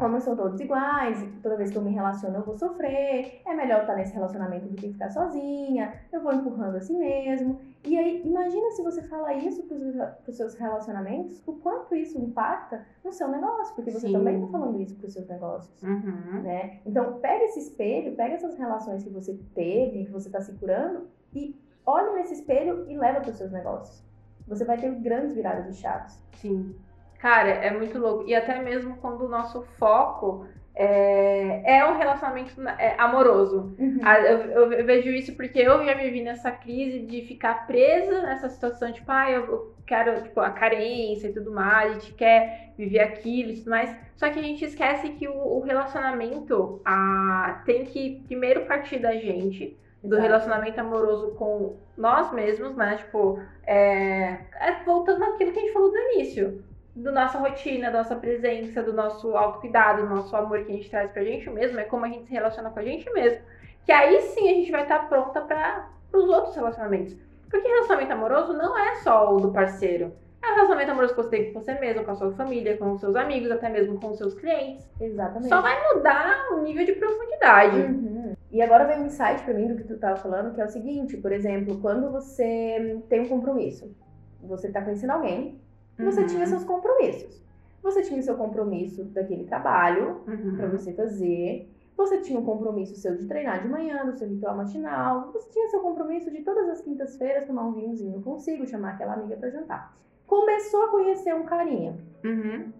[0.00, 3.82] como são todos iguais, toda vez que eu me relaciono eu vou sofrer, é melhor
[3.82, 7.60] estar nesse relacionamento do que ficar sozinha, eu vou empurrando assim mesmo.
[7.84, 12.82] E aí, imagina se você fala isso para os seus relacionamentos, o quanto isso impacta
[13.04, 14.14] no seu negócio, porque você Sim.
[14.14, 15.82] também está falando isso para os seus negócios.
[15.82, 16.42] Uhum.
[16.42, 16.80] Né?
[16.86, 21.08] Então, pega esse espelho, pega essas relações que você teve, que você está se curando,
[21.34, 24.02] e olhe nesse espelho e leva para os seus negócios.
[24.48, 26.24] Você vai ter grandes viradas de chaves.
[26.36, 26.74] Sim.
[27.20, 28.24] Cara, é muito louco.
[28.26, 33.74] E até mesmo quando o nosso foco é, é um relacionamento é, amoroso.
[33.78, 34.00] Uhum.
[34.02, 38.22] Eu, eu, eu, vejo isso porque eu já me vi nessa crise de ficar presa
[38.22, 42.72] nessa situação, tipo, ah, eu quero tipo, a carência e tudo mais, a gente quer
[42.78, 43.94] viver aquilo e tudo mais.
[44.16, 49.12] Só que a gente esquece que o, o relacionamento a, tem que primeiro partir da
[49.16, 50.22] gente do Exato.
[50.22, 52.96] relacionamento amoroso com nós mesmos, né?
[52.96, 56.69] Tipo, é, é, voltando àquilo que a gente falou no início
[57.02, 60.90] da nossa rotina, da nossa presença, do nosso autocuidado, do nosso amor que a gente
[60.90, 63.40] traz pra gente mesmo, é como a gente se relaciona com a gente mesmo.
[63.84, 67.16] Que aí sim a gente vai estar pronta para os outros relacionamentos.
[67.48, 70.12] Porque relacionamento amoroso não é só o do parceiro.
[70.42, 72.92] É o relacionamento amoroso que você tem com você mesmo, com a sua família, com
[72.92, 74.88] os seus amigos, até mesmo com os seus clientes.
[75.00, 75.48] Exatamente.
[75.48, 77.80] Só vai mudar o nível de profundidade.
[77.80, 78.34] Uhum.
[78.50, 80.68] E agora vem um insight pra mim do que tu tava falando, que é o
[80.68, 83.94] seguinte, por exemplo, quando você tem um compromisso,
[84.42, 85.60] você tá conhecendo alguém,
[86.04, 86.26] você uhum.
[86.26, 87.40] tinha seus compromissos.
[87.82, 90.56] Você tinha o seu compromisso daquele trabalho uhum.
[90.56, 91.70] para você fazer.
[91.96, 95.30] Você tinha um compromisso seu de treinar de manhã, do seu ritual matinal.
[95.32, 99.36] Você tinha seu compromisso de todas as quintas-feiras tomar um vinhozinho consigo, chamar aquela amiga
[99.36, 99.94] para jantar.
[100.26, 101.96] Começou a conhecer um carinha.
[102.24, 102.72] Uhum.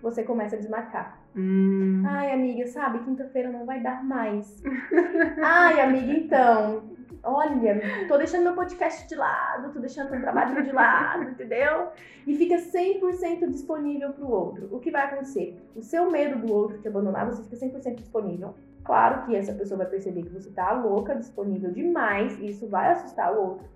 [0.00, 1.22] Você começa a desmarcar.
[1.34, 2.02] Hum.
[2.06, 4.62] Ai, amiga, sabe, quinta-feira não vai dar mais.
[5.42, 6.82] Ai, amiga, então,
[7.22, 11.88] olha, tô deixando meu podcast de lado, tô deixando meu trabalho de lado, entendeu?
[12.26, 14.68] E fica 100% disponível pro outro.
[14.70, 15.60] O que vai acontecer?
[15.74, 18.54] O seu medo do outro te abandonar, você fica 100% disponível.
[18.84, 22.92] Claro que essa pessoa vai perceber que você tá louca, disponível demais, e isso vai
[22.92, 23.68] assustar o outro.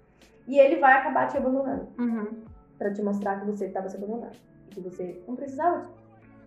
[0.46, 1.88] E ele vai acabar te abandonando.
[1.98, 2.44] Uhum.
[2.78, 4.36] para te mostrar que você estava se abandonando.
[4.66, 5.82] E que você não precisava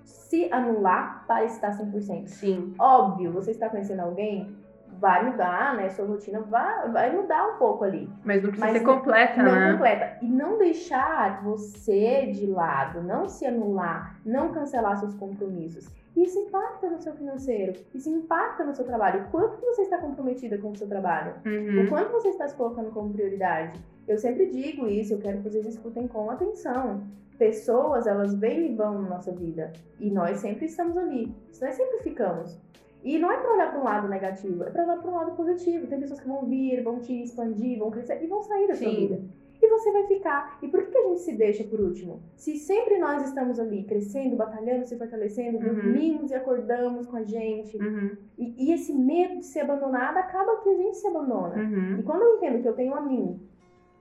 [0.03, 2.27] se anular para estar 100%.
[2.27, 2.73] Sim.
[2.79, 4.55] Óbvio, você está conhecendo alguém,
[4.99, 5.89] vai mudar, né?
[5.89, 8.09] Sua rotina vai, vai mudar um pouco ali.
[8.23, 9.65] Mas não precisa Mas ser completa, não né?
[9.65, 10.17] Não completa.
[10.21, 15.87] E não deixar você de lado, não se anular, não cancelar seus compromissos.
[16.15, 19.23] Isso impacta no seu financeiro, isso impacta no seu trabalho.
[19.23, 21.35] O quanto você está comprometida com o seu trabalho?
[21.45, 21.85] Uhum.
[21.85, 23.79] O quanto você está se colocando como prioridade?
[24.07, 27.03] Eu sempre digo isso, eu quero que vocês escutem com atenção
[27.39, 29.71] pessoas, elas vêm e vão na nossa vida.
[29.99, 31.33] E nós sempre estamos ali.
[31.61, 32.59] Nós sempre ficamos.
[33.03, 35.31] E não é para olhar para um lado negativo, é para olhar para um lado
[35.35, 35.87] positivo.
[35.87, 38.85] Tem pessoas que vão vir, vão te expandir, vão crescer e vão sair da Sim.
[38.85, 39.21] sua vida.
[39.61, 40.57] E você vai ficar.
[40.61, 42.21] E por que a gente se deixa por último?
[42.35, 45.75] Se sempre nós estamos ali crescendo, batalhando, se fortalecendo, uhum.
[45.75, 47.77] dormimos e acordamos com a gente.
[47.77, 48.11] Uhum.
[48.37, 51.55] E, e, esse medo de ser abandonada acaba que a gente se abandona.
[51.57, 51.99] Uhum.
[51.99, 53.39] E quando eu entendo que eu tenho a mim,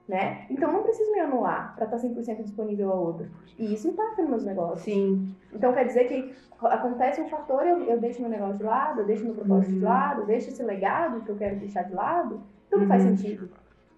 [0.09, 0.45] né?
[0.49, 3.27] Então não preciso me anular para estar 100% disponível ao outro.
[3.57, 4.81] E isso impacta nos meus negócios.
[4.81, 5.35] Sim.
[5.53, 9.05] Então quer dizer que acontece um fator, eu, eu deixo meu negócio de lado, eu
[9.05, 9.79] deixo meu propósito uhum.
[9.79, 12.87] de lado, eu deixo esse legado que eu quero deixar de lado, tudo uhum.
[12.87, 13.49] faz sentido.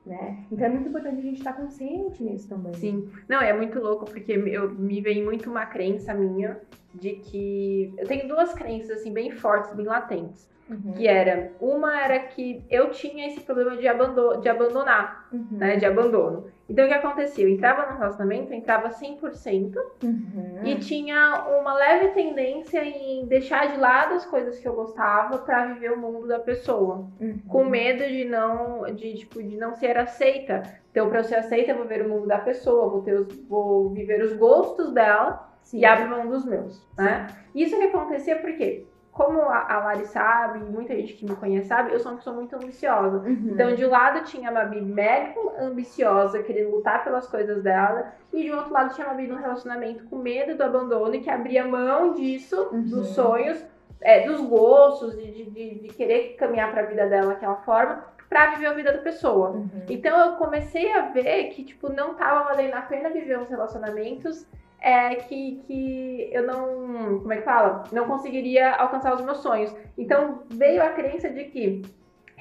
[0.05, 0.45] Né?
[0.51, 2.73] Então é muito importante a gente estar consciente nisso também.
[2.73, 3.09] Sim.
[3.29, 6.59] Não, é muito louco, porque eu, me vem muito uma crença minha
[6.93, 7.93] de que.
[7.97, 10.49] Eu tenho duas crenças assim, bem fortes, bem latentes.
[10.67, 10.93] Uhum.
[10.93, 15.47] Que era, uma era que eu tinha esse problema de, abandono, de abandonar, uhum.
[15.51, 15.75] né?
[15.75, 16.47] De abandono.
[16.71, 17.43] Então o que acontecia?
[17.43, 20.61] Eu entrava no relacionamento, entrava 100% Uhum.
[20.63, 25.65] e tinha uma leve tendência em deixar de lado as coisas que eu gostava pra
[25.65, 27.39] viver o mundo da pessoa, Uhum.
[27.45, 30.63] com medo de não de tipo de não ser aceita.
[30.91, 33.27] Então para eu ser aceita, eu vou ver o mundo da pessoa, vou ter os,
[33.49, 35.79] vou viver os gostos dela Sim.
[35.79, 37.27] e abro mão dos meus, né?
[37.53, 41.67] Isso que acontecia porque como a, a Lari sabe, e muita gente que me conhece
[41.67, 43.17] sabe, eu sou uma pessoa muito ambiciosa.
[43.17, 43.49] Uhum.
[43.53, 48.43] Então, de um lado tinha a Mabi mega ambiciosa, querendo lutar pelas coisas dela, e
[48.43, 51.65] de outro lado tinha a Mabi num relacionamento com medo do abandono e que abria
[51.65, 52.83] mão disso, Uhum.
[52.83, 53.63] dos sonhos,
[53.99, 58.67] é, dos gostos, de, de, de- querer caminhar pra vida dela daquela forma, pra viver
[58.67, 59.49] a vida da pessoa.
[59.49, 59.69] Uhum.
[59.89, 64.47] Então eu comecei a ver que, tipo, não tava valendo a pena viver uns relacionamentos
[64.81, 67.19] é, que, que eu não.
[67.19, 67.83] Como é que fala?
[67.91, 69.73] Não conseguiria alcançar os meus sonhos.
[69.95, 71.83] Então veio a crença de que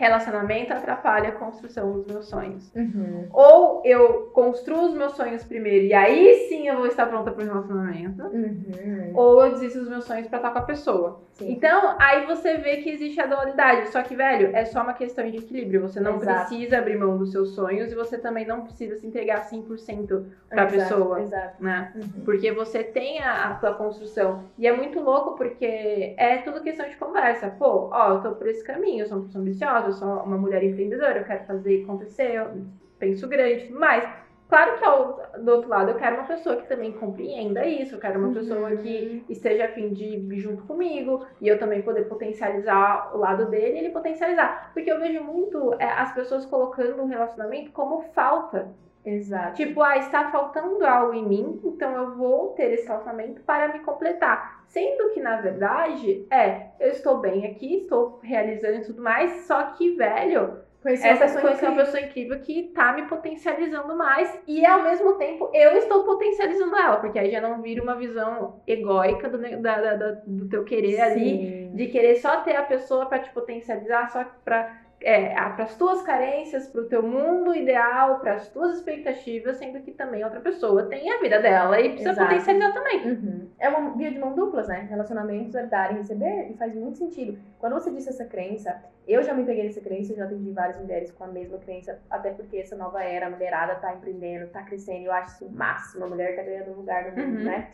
[0.00, 2.74] relacionamento atrapalha a construção dos meus sonhos.
[2.74, 3.28] Uhum.
[3.30, 7.44] Ou eu construo os meus sonhos primeiro e aí sim eu vou estar pronta para
[7.44, 8.22] o relacionamento.
[8.22, 9.12] Uhum.
[9.12, 11.20] Ou eu desisto dos meus sonhos para estar com a pessoa.
[11.40, 11.52] Sim.
[11.52, 13.88] Então, aí você vê que existe a dualidade.
[13.88, 15.80] Só que, velho, é só uma questão de equilíbrio.
[15.80, 16.48] Você não Exato.
[16.48, 20.64] precisa abrir mão dos seus sonhos e você também não precisa se entregar 100% pra
[20.66, 21.20] Exato, pessoa.
[21.22, 21.62] Exato.
[21.64, 21.92] né?
[21.94, 22.24] Uhum.
[22.24, 24.44] Porque você tem a, a tua construção.
[24.58, 27.48] E é muito louco porque é tudo questão de conversa.
[27.58, 30.36] Pô, ó, eu tô por esse caminho, eu sou uma pessoa ambiciosa, eu sou uma
[30.36, 32.50] mulher empreendedora, eu quero fazer acontecer, eu
[32.98, 34.04] penso grande e tudo mais.
[34.50, 38.00] Claro que ao, do outro lado eu quero uma pessoa que também compreenda isso, eu
[38.00, 38.34] quero uma Uhum.
[38.34, 43.18] pessoa que esteja a fim de ir junto comigo e eu também poder potencializar o
[43.18, 44.72] lado dele e ele potencializar.
[44.74, 48.68] Porque eu vejo muito é, as pessoas colocando um relacionamento como falta.
[49.06, 49.54] Exato.
[49.54, 53.78] Tipo, ah, está faltando algo em mim, então eu vou ter esse relacionamento para me
[53.80, 54.62] completar.
[54.66, 59.62] Sendo que, na verdade, é, eu estou bem aqui, estou realizando e tudo mais, só
[59.72, 63.94] que, velho, Conheci uma essa pessoa coisa é uma pessoa incrível que tá me potencializando
[63.96, 67.96] mais e, ao mesmo tempo, eu estou potencializando ela, porque aí já não vira uma
[67.96, 71.70] visão egóica do, da- da- do teu querer ali, Sim.
[71.74, 76.02] de querer só ter a pessoa para te potencializar, só para é, para as tuas
[76.02, 80.84] carências, para o teu mundo ideal, para as tuas expectativas, sendo que também outra pessoa
[80.84, 82.28] tem a vida dela e precisa Exato.
[82.28, 83.10] potencializar também.
[83.10, 83.48] Uhum.
[83.58, 84.86] É uma via de mão duplas, né?
[84.90, 87.38] Relacionamentos é dar e receber e faz muito sentido.
[87.58, 91.10] Quando você disse essa crença, eu já me peguei nessa crença, já atendi várias mulheres
[91.12, 95.06] com a mesma crença, até porque essa nova era, a mulherada tá empreendendo, tá crescendo,
[95.06, 97.44] eu acho isso o máximo, a mulher tá ganhando um lugar no mundo, Uhum.
[97.44, 97.68] né?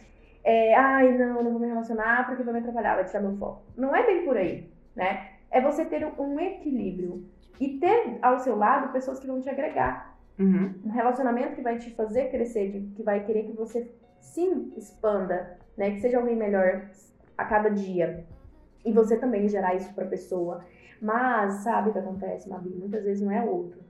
[0.45, 3.63] É, ai, não, não vou me relacionar porque vai me atrapalhar, vai tirar meu foco.
[3.77, 5.31] Não é bem por aí, né?
[5.57, 7.25] É você ter um- equilíbrio
[7.59, 10.15] e ter ao seu lado pessoas que vão te agregar
[10.85, 13.91] um relacionamento que vai te fazer crescer, que vai querer que você
[14.21, 15.93] sim expanda, né?
[15.93, 16.91] Que seja alguém melhor
[17.39, 18.27] a cada dia.
[18.85, 20.63] E você também gerar isso pra pessoa.
[21.01, 22.69] Mas sabe o que acontece, Mabi?
[22.69, 23.81] Muitas vezes não é o outro.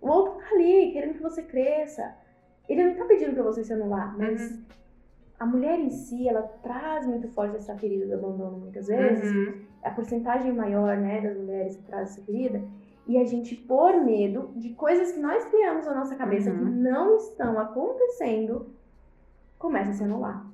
[0.00, 2.14] O outro tá ali, querendo que você cresça.
[2.68, 4.56] Ele não tá pedindo pra você se anular, mas
[5.38, 9.62] a mulher em si, ela traz muito forte essa ferida do abandono muitas vezes Uhum.
[9.84, 12.62] a porcentagem maior, né, das mulheres que traz essa ferida,
[13.06, 16.58] e a gente, por medo de coisas que nós criamos na nossa cabeça Uhum.
[16.58, 18.66] que não estão acontecendo,
[19.58, 20.44] começa a se anular.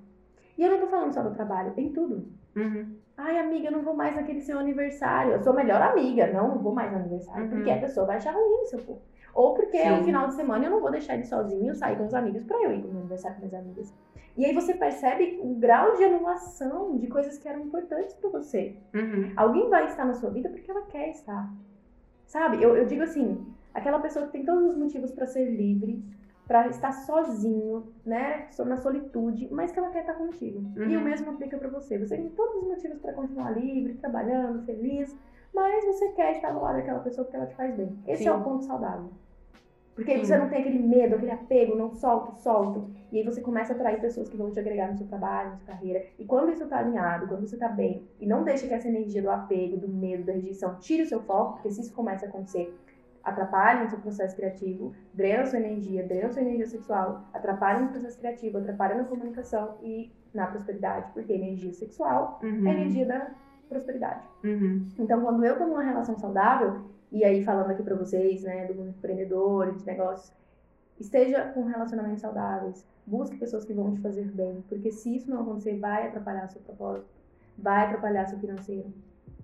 [0.57, 2.29] E eu não tô falando só do trabalho, em tudo.
[2.55, 2.95] Uhum.
[3.17, 5.33] Ai, amiga, eu não vou mais naquele seu aniversário.
[5.33, 6.33] Eu sou a melhor amiga.
[6.33, 7.45] Não, não vou mais no aniversário.
[7.45, 7.51] Uhum.
[7.51, 8.99] Porque a pessoa vai achar ruim se eu for.
[9.35, 10.01] Ou porque é Sim.
[10.01, 12.45] um final de semana e eu não vou deixar ele sozinho, sair com os amigos
[12.45, 13.93] pra eu ir no aniversário com minhas amigas.
[14.37, 18.77] E aí você percebe o grau de anulação de coisas que eram importantes pra você.
[18.93, 19.33] Uhum.
[19.37, 21.53] Alguém vai estar na sua vida porque ela quer estar.
[22.27, 22.63] Sabe?
[22.63, 26.03] Eu, eu digo assim, aquela pessoa que tem todos os motivos pra ser livre,
[26.49, 30.63] pra estar sozinho, né, na solitude, mas que ela quer estar contigo.
[30.77, 31.01] E Uhum.
[31.03, 31.99] o mesmo aplica pra você.
[31.99, 35.17] Você tem todos os motivos pra continuar livre, trabalhando, feliz,
[35.55, 37.97] mas você quer estar do lado daquela pessoa porque ela te faz bem.
[38.07, 38.29] Esse Sim.
[38.29, 39.11] é o ponto saudável.
[39.95, 42.91] Porque aí você não tem aquele medo, aquele apego, não solto, solto.
[43.13, 45.57] E aí você começa a atrair pessoas que vão te agregar no seu trabalho, na
[45.57, 46.05] sua carreira.
[46.19, 49.23] E quando isso tá alinhado, quando você tá bem, e não deixa que essa energia
[49.23, 52.29] do apego, do medo, da rejeição tire o seu foco, porque se isso começa a
[52.29, 52.77] acontecer,
[53.23, 58.19] atrapalha no seu processo criativo, drena sua energia, drena sua energia sexual, atrapalha no processo
[58.19, 62.67] criativo, atrapalha na comunicação e na prosperidade, porque energia sexual Uhum.
[62.67, 63.31] é energia da
[63.69, 64.27] prosperidade.
[64.43, 64.87] Uhum.
[64.99, 66.81] Então, quando eu tô numa relação saudável,
[67.15, 70.37] e aí falando aqui pra vocês, né, do mundo empreendedor, de negócios,
[70.99, 75.43] esteja com relacionamentos saudáveis, busque pessoas que vão te fazer bem, porque se isso não
[75.43, 77.09] acontecer, vai atrapalhar seu propósito,
[77.57, 78.93] vai atrapalhar seu financeiro,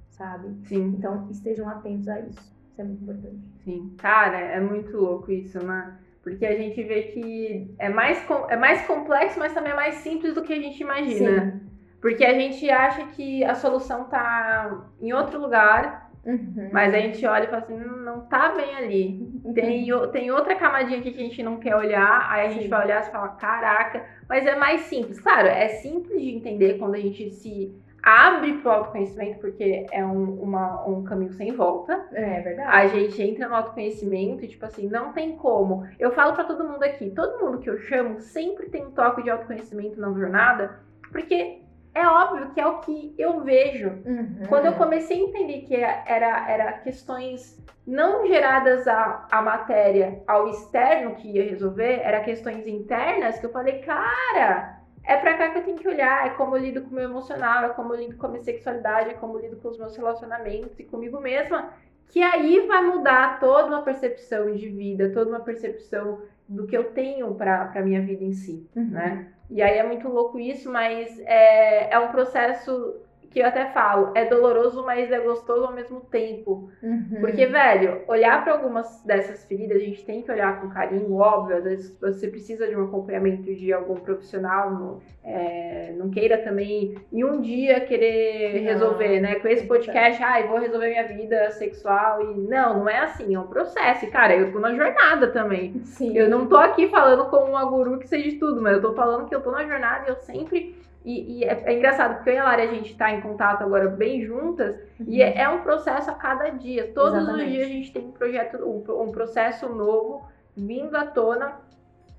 [0.08, 0.48] sabe?
[0.66, 0.96] Sim.
[0.98, 2.40] Então, estejam atentos a isso.
[2.72, 3.38] Isso é muito importante.
[3.64, 3.94] Sim.
[3.98, 5.96] Cara, é muito louco isso, né?
[6.24, 8.18] Porque a gente vê que é mais,
[8.48, 11.62] é mais complexo, mas também é mais simples do que a gente imagina.
[12.00, 16.68] Porque a gente acha que a solução tá em outro lugar Uhum.
[16.72, 19.32] Mas a gente olha e fala assim, não, não tá bem ali.
[19.54, 22.68] Tem, tem outra camadinha aqui que a gente não quer olhar, aí a gente Sim.
[22.68, 25.20] vai olhar e fala, caraca, mas é mais simples.
[25.20, 30.42] Claro, é simples de entender quando a gente se abre pro autoconhecimento, porque é um,
[30.42, 32.06] uma, um caminho sem volta.
[32.12, 32.68] É, verdade.
[32.68, 35.86] A gente entra no autoconhecimento e, tipo assim, não tem como.
[35.98, 39.22] Eu falo para todo mundo aqui, todo mundo que eu chamo sempre tem um toque
[39.22, 41.62] de autoconhecimento na jornada, porque
[41.94, 43.88] é óbvio que é o que eu vejo.
[44.04, 44.42] Uhum.
[44.48, 50.48] Quando eu comecei a entender que era, era questões não geradas à, à matéria, ao
[50.48, 55.58] externo que ia resolver, era questões internas, que eu falei, cara, é pra cá que
[55.58, 58.00] eu tenho que olhar, é como eu lido com o meu emocional, é como eu
[58.00, 61.20] lido com a minha sexualidade, é como eu lido com os meus relacionamentos e comigo
[61.20, 61.70] mesma,
[62.08, 66.92] que aí vai mudar toda uma percepção de vida, toda uma percepção do que eu
[66.92, 68.90] tenho para a minha vida em si, uhum.
[68.90, 69.32] né?
[69.50, 72.94] E aí é muito louco isso, mas é, é um processo
[73.30, 76.68] que eu até falo, é doloroso, mas é gostoso ao mesmo tempo.
[76.82, 77.18] Uhum.
[77.20, 81.56] Porque, velho, olhar para algumas dessas feridas, a gente tem que olhar com carinho, óbvio.
[81.56, 86.96] Às vezes você precisa de um acompanhamento de algum profissional, não, é, não queira também
[87.12, 88.62] em um dia querer não.
[88.64, 89.36] resolver, né?
[89.36, 92.20] Com esse podcast, ai, ah, vou resolver minha vida sexual.
[92.22, 94.06] E não, não é assim, é um processo.
[94.06, 95.80] E, cara, eu tô na jornada também.
[95.84, 96.16] Sim.
[96.16, 98.92] Eu não tô aqui falando como uma guru que seja de tudo, mas eu tô
[98.92, 100.74] falando que eu tô na jornada e eu sempre
[101.04, 103.62] e, e é, é, engraçado, porque eu e a Lari, a gente está em contato
[103.62, 105.06] agora bem juntas, uhum.
[105.08, 106.92] e é, é, um processo a cada dia.
[106.92, 107.46] Todos Exatamente.
[107.46, 111.58] os dias a gente tem um projeto, um, um processo novo vindo à tona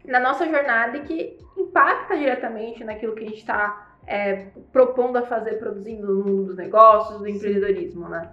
[0.05, 5.21] na nossa jornada e que impacta diretamente naquilo que a gente está é, propondo a
[5.21, 8.31] fazer, produzindo no mundo dos negócios, do empreendedorismo, né?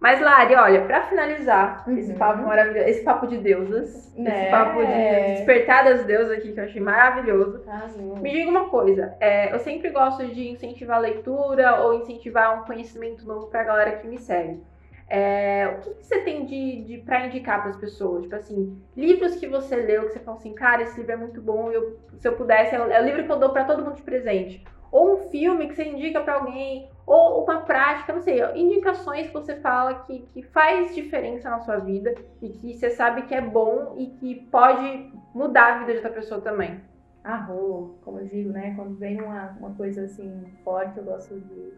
[0.00, 1.98] Mas, Lari, olha, para finalizar uhum.
[1.98, 4.22] esse papo maravilhoso, esse papo de deusas, é.
[4.22, 7.62] esse papo de despertar das deusas aqui, que eu achei maravilhoso.
[7.68, 7.86] Ah,
[8.18, 12.64] me diga uma coisa, é, eu sempre gosto de incentivar a leitura ou incentivar um
[12.64, 14.62] conhecimento novo pra galera que me segue.
[15.06, 18.22] É, o que, que, você tem de, de para indicar para as pessoas?
[18.22, 21.42] Tipo assim, livros que você leu, que você fala assim, cara, esse livro é muito
[21.42, 23.84] bom, eu, se eu pudesse, é o, é o livro que eu dou para todo
[23.84, 28.22] mundo de presente ou um filme que você indica para alguém, ou uma prática, não
[28.22, 32.88] sei, indicações que você fala que, que faz diferença na sua vida e que você
[32.90, 36.80] sabe que é bom e que pode mudar a vida de outra pessoa também.
[37.24, 38.74] Arro, como eu digo, né?
[38.76, 41.74] Quando vem uma, uma coisa assim forte, eu gosto de,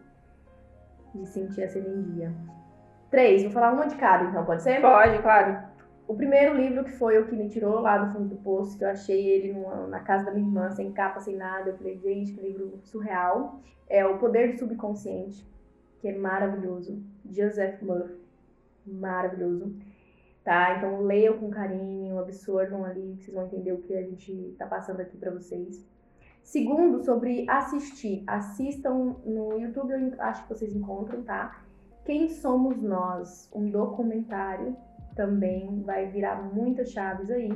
[1.15, 2.31] de sentir essa energia.
[3.09, 4.81] Três, vou falar uma de cada, então, pode ser?
[4.81, 5.57] Pode, claro.
[6.05, 8.83] O primeiro livro que foi o que me tirou lá do fundo do poço, que
[8.83, 11.69] eu achei ele numa, na casa da minha irmã, sem capa, sem nada.
[11.69, 13.61] Eu falei, gente, que livro surreal.
[13.87, 15.45] É O Poder do Subconsciente,
[15.99, 17.01] que é maravilhoso.
[17.29, 18.19] Joseph Murphy,
[18.85, 19.75] maravilhoso.
[20.43, 20.77] Tá?
[20.77, 24.99] Então leiam com carinho, absorvam ali, vocês vão entender o que a gente tá passando
[24.99, 25.85] aqui para vocês.
[26.43, 28.23] Segundo, sobre assistir.
[28.27, 31.63] Assistam no YouTube, eu acho que vocês encontram, tá?
[32.03, 33.49] Quem Somos Nós?
[33.55, 34.75] Um documentário
[35.15, 37.49] também vai virar muitas chaves aí.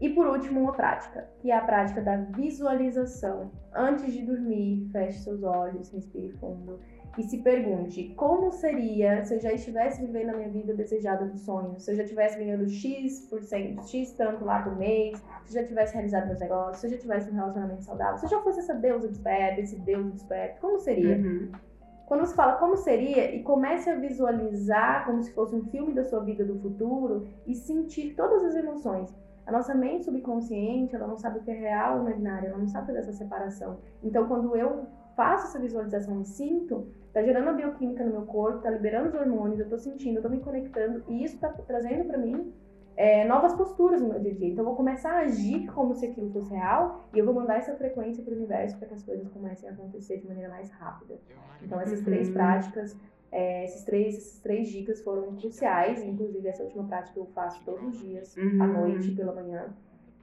[0.00, 3.50] E por último, uma prática, que é a prática da visualização.
[3.74, 6.78] Antes de dormir, feche seus olhos, respire fundo
[7.18, 11.40] e se pergunte como seria se eu já estivesse vivendo a minha vida desejada dos
[11.40, 15.56] sonhos, se eu já estivesse ganhando X por cento, X tanto lá por mês, se
[15.56, 18.30] eu já tivesse realizado meus negócios, se eu já tivesse um relacionamento saudável, se eu
[18.30, 21.16] já fosse essa deusa desperta, esse deus desperto, como seria?
[21.16, 21.52] Uhum.
[22.06, 26.04] Quando você fala como seria e comece a visualizar como se fosse um filme da
[26.04, 29.12] sua vida do futuro e sentir todas as emoções.
[29.44, 32.68] A nossa mente subconsciente, ela não sabe o que é real ou imaginário, ela não
[32.68, 33.78] sabe fazer essa separação.
[34.04, 34.86] Então, quando eu
[35.16, 39.14] faço essa visualização e sinto, tá gerando a bioquímica no meu corpo, tá liberando os
[39.14, 42.52] hormônios, eu tô sentindo, eu tô me conectando e isso tá trazendo para mim
[42.96, 44.48] é, novas posturas no meu dia a dia.
[44.48, 47.56] Então, eu vou começar a agir como se aquilo fosse real e eu vou mandar
[47.56, 50.70] essa frequência para o universo para que as coisas comecem a acontecer de maneira mais
[50.70, 51.18] rápida.
[51.62, 52.34] Então, essas três uhum.
[52.34, 52.96] práticas,
[53.30, 56.02] é, esses três, essas três dicas foram cruciais.
[56.02, 58.62] Inclusive, essa última prática eu faço todos os dias, uhum.
[58.62, 59.66] à noite, pela manhã.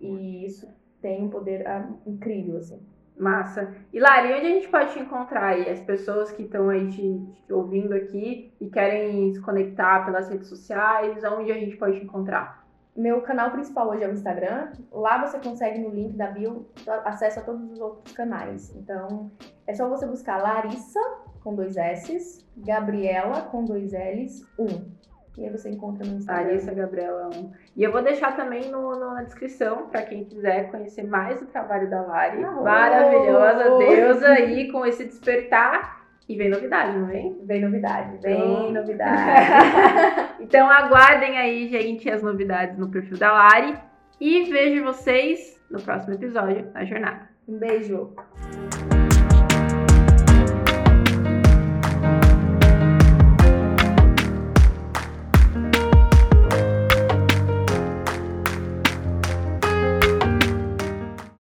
[0.01, 0.67] E isso
[0.99, 2.81] tem um poder ah, incrível, assim.
[3.15, 3.75] Massa.
[3.93, 5.69] E Lari, onde a gente pode te encontrar aí?
[5.69, 10.47] As pessoas que estão aí te, te, ouvindo aqui e querem se conectar pelas redes
[10.47, 12.62] sociais, onde a gente pode te encontrar?
[12.95, 14.71] Meu canal principal hoje é o Instagram.
[14.91, 16.67] Lá você consegue no link da bio
[17.05, 18.75] acesso a todos os outros canais.
[18.75, 19.31] Então
[19.65, 20.99] é só você buscar Larissa
[21.43, 24.91] com dois S, Gabriela com dois L's, um.
[25.35, 26.45] E aí você encontra no Instagram.
[26.45, 27.51] Larissa Gabriela 1.
[27.75, 31.47] E eu vou deixar também no, no na descrição para quem quiser conhecer mais o
[31.47, 32.43] trabalho da Lari.
[32.43, 37.37] Ah, Maravilhosa, deusa aí com esse despertar e vem novidade, não vem?
[37.43, 38.71] Vem novidade, vem então...
[38.73, 40.33] novidade.
[40.39, 43.77] então aguardem aí, gente, as novidades no perfil da Lari.
[44.19, 47.29] E vejo vocês no próximo episódio da jornada.
[47.47, 48.13] Um beijo!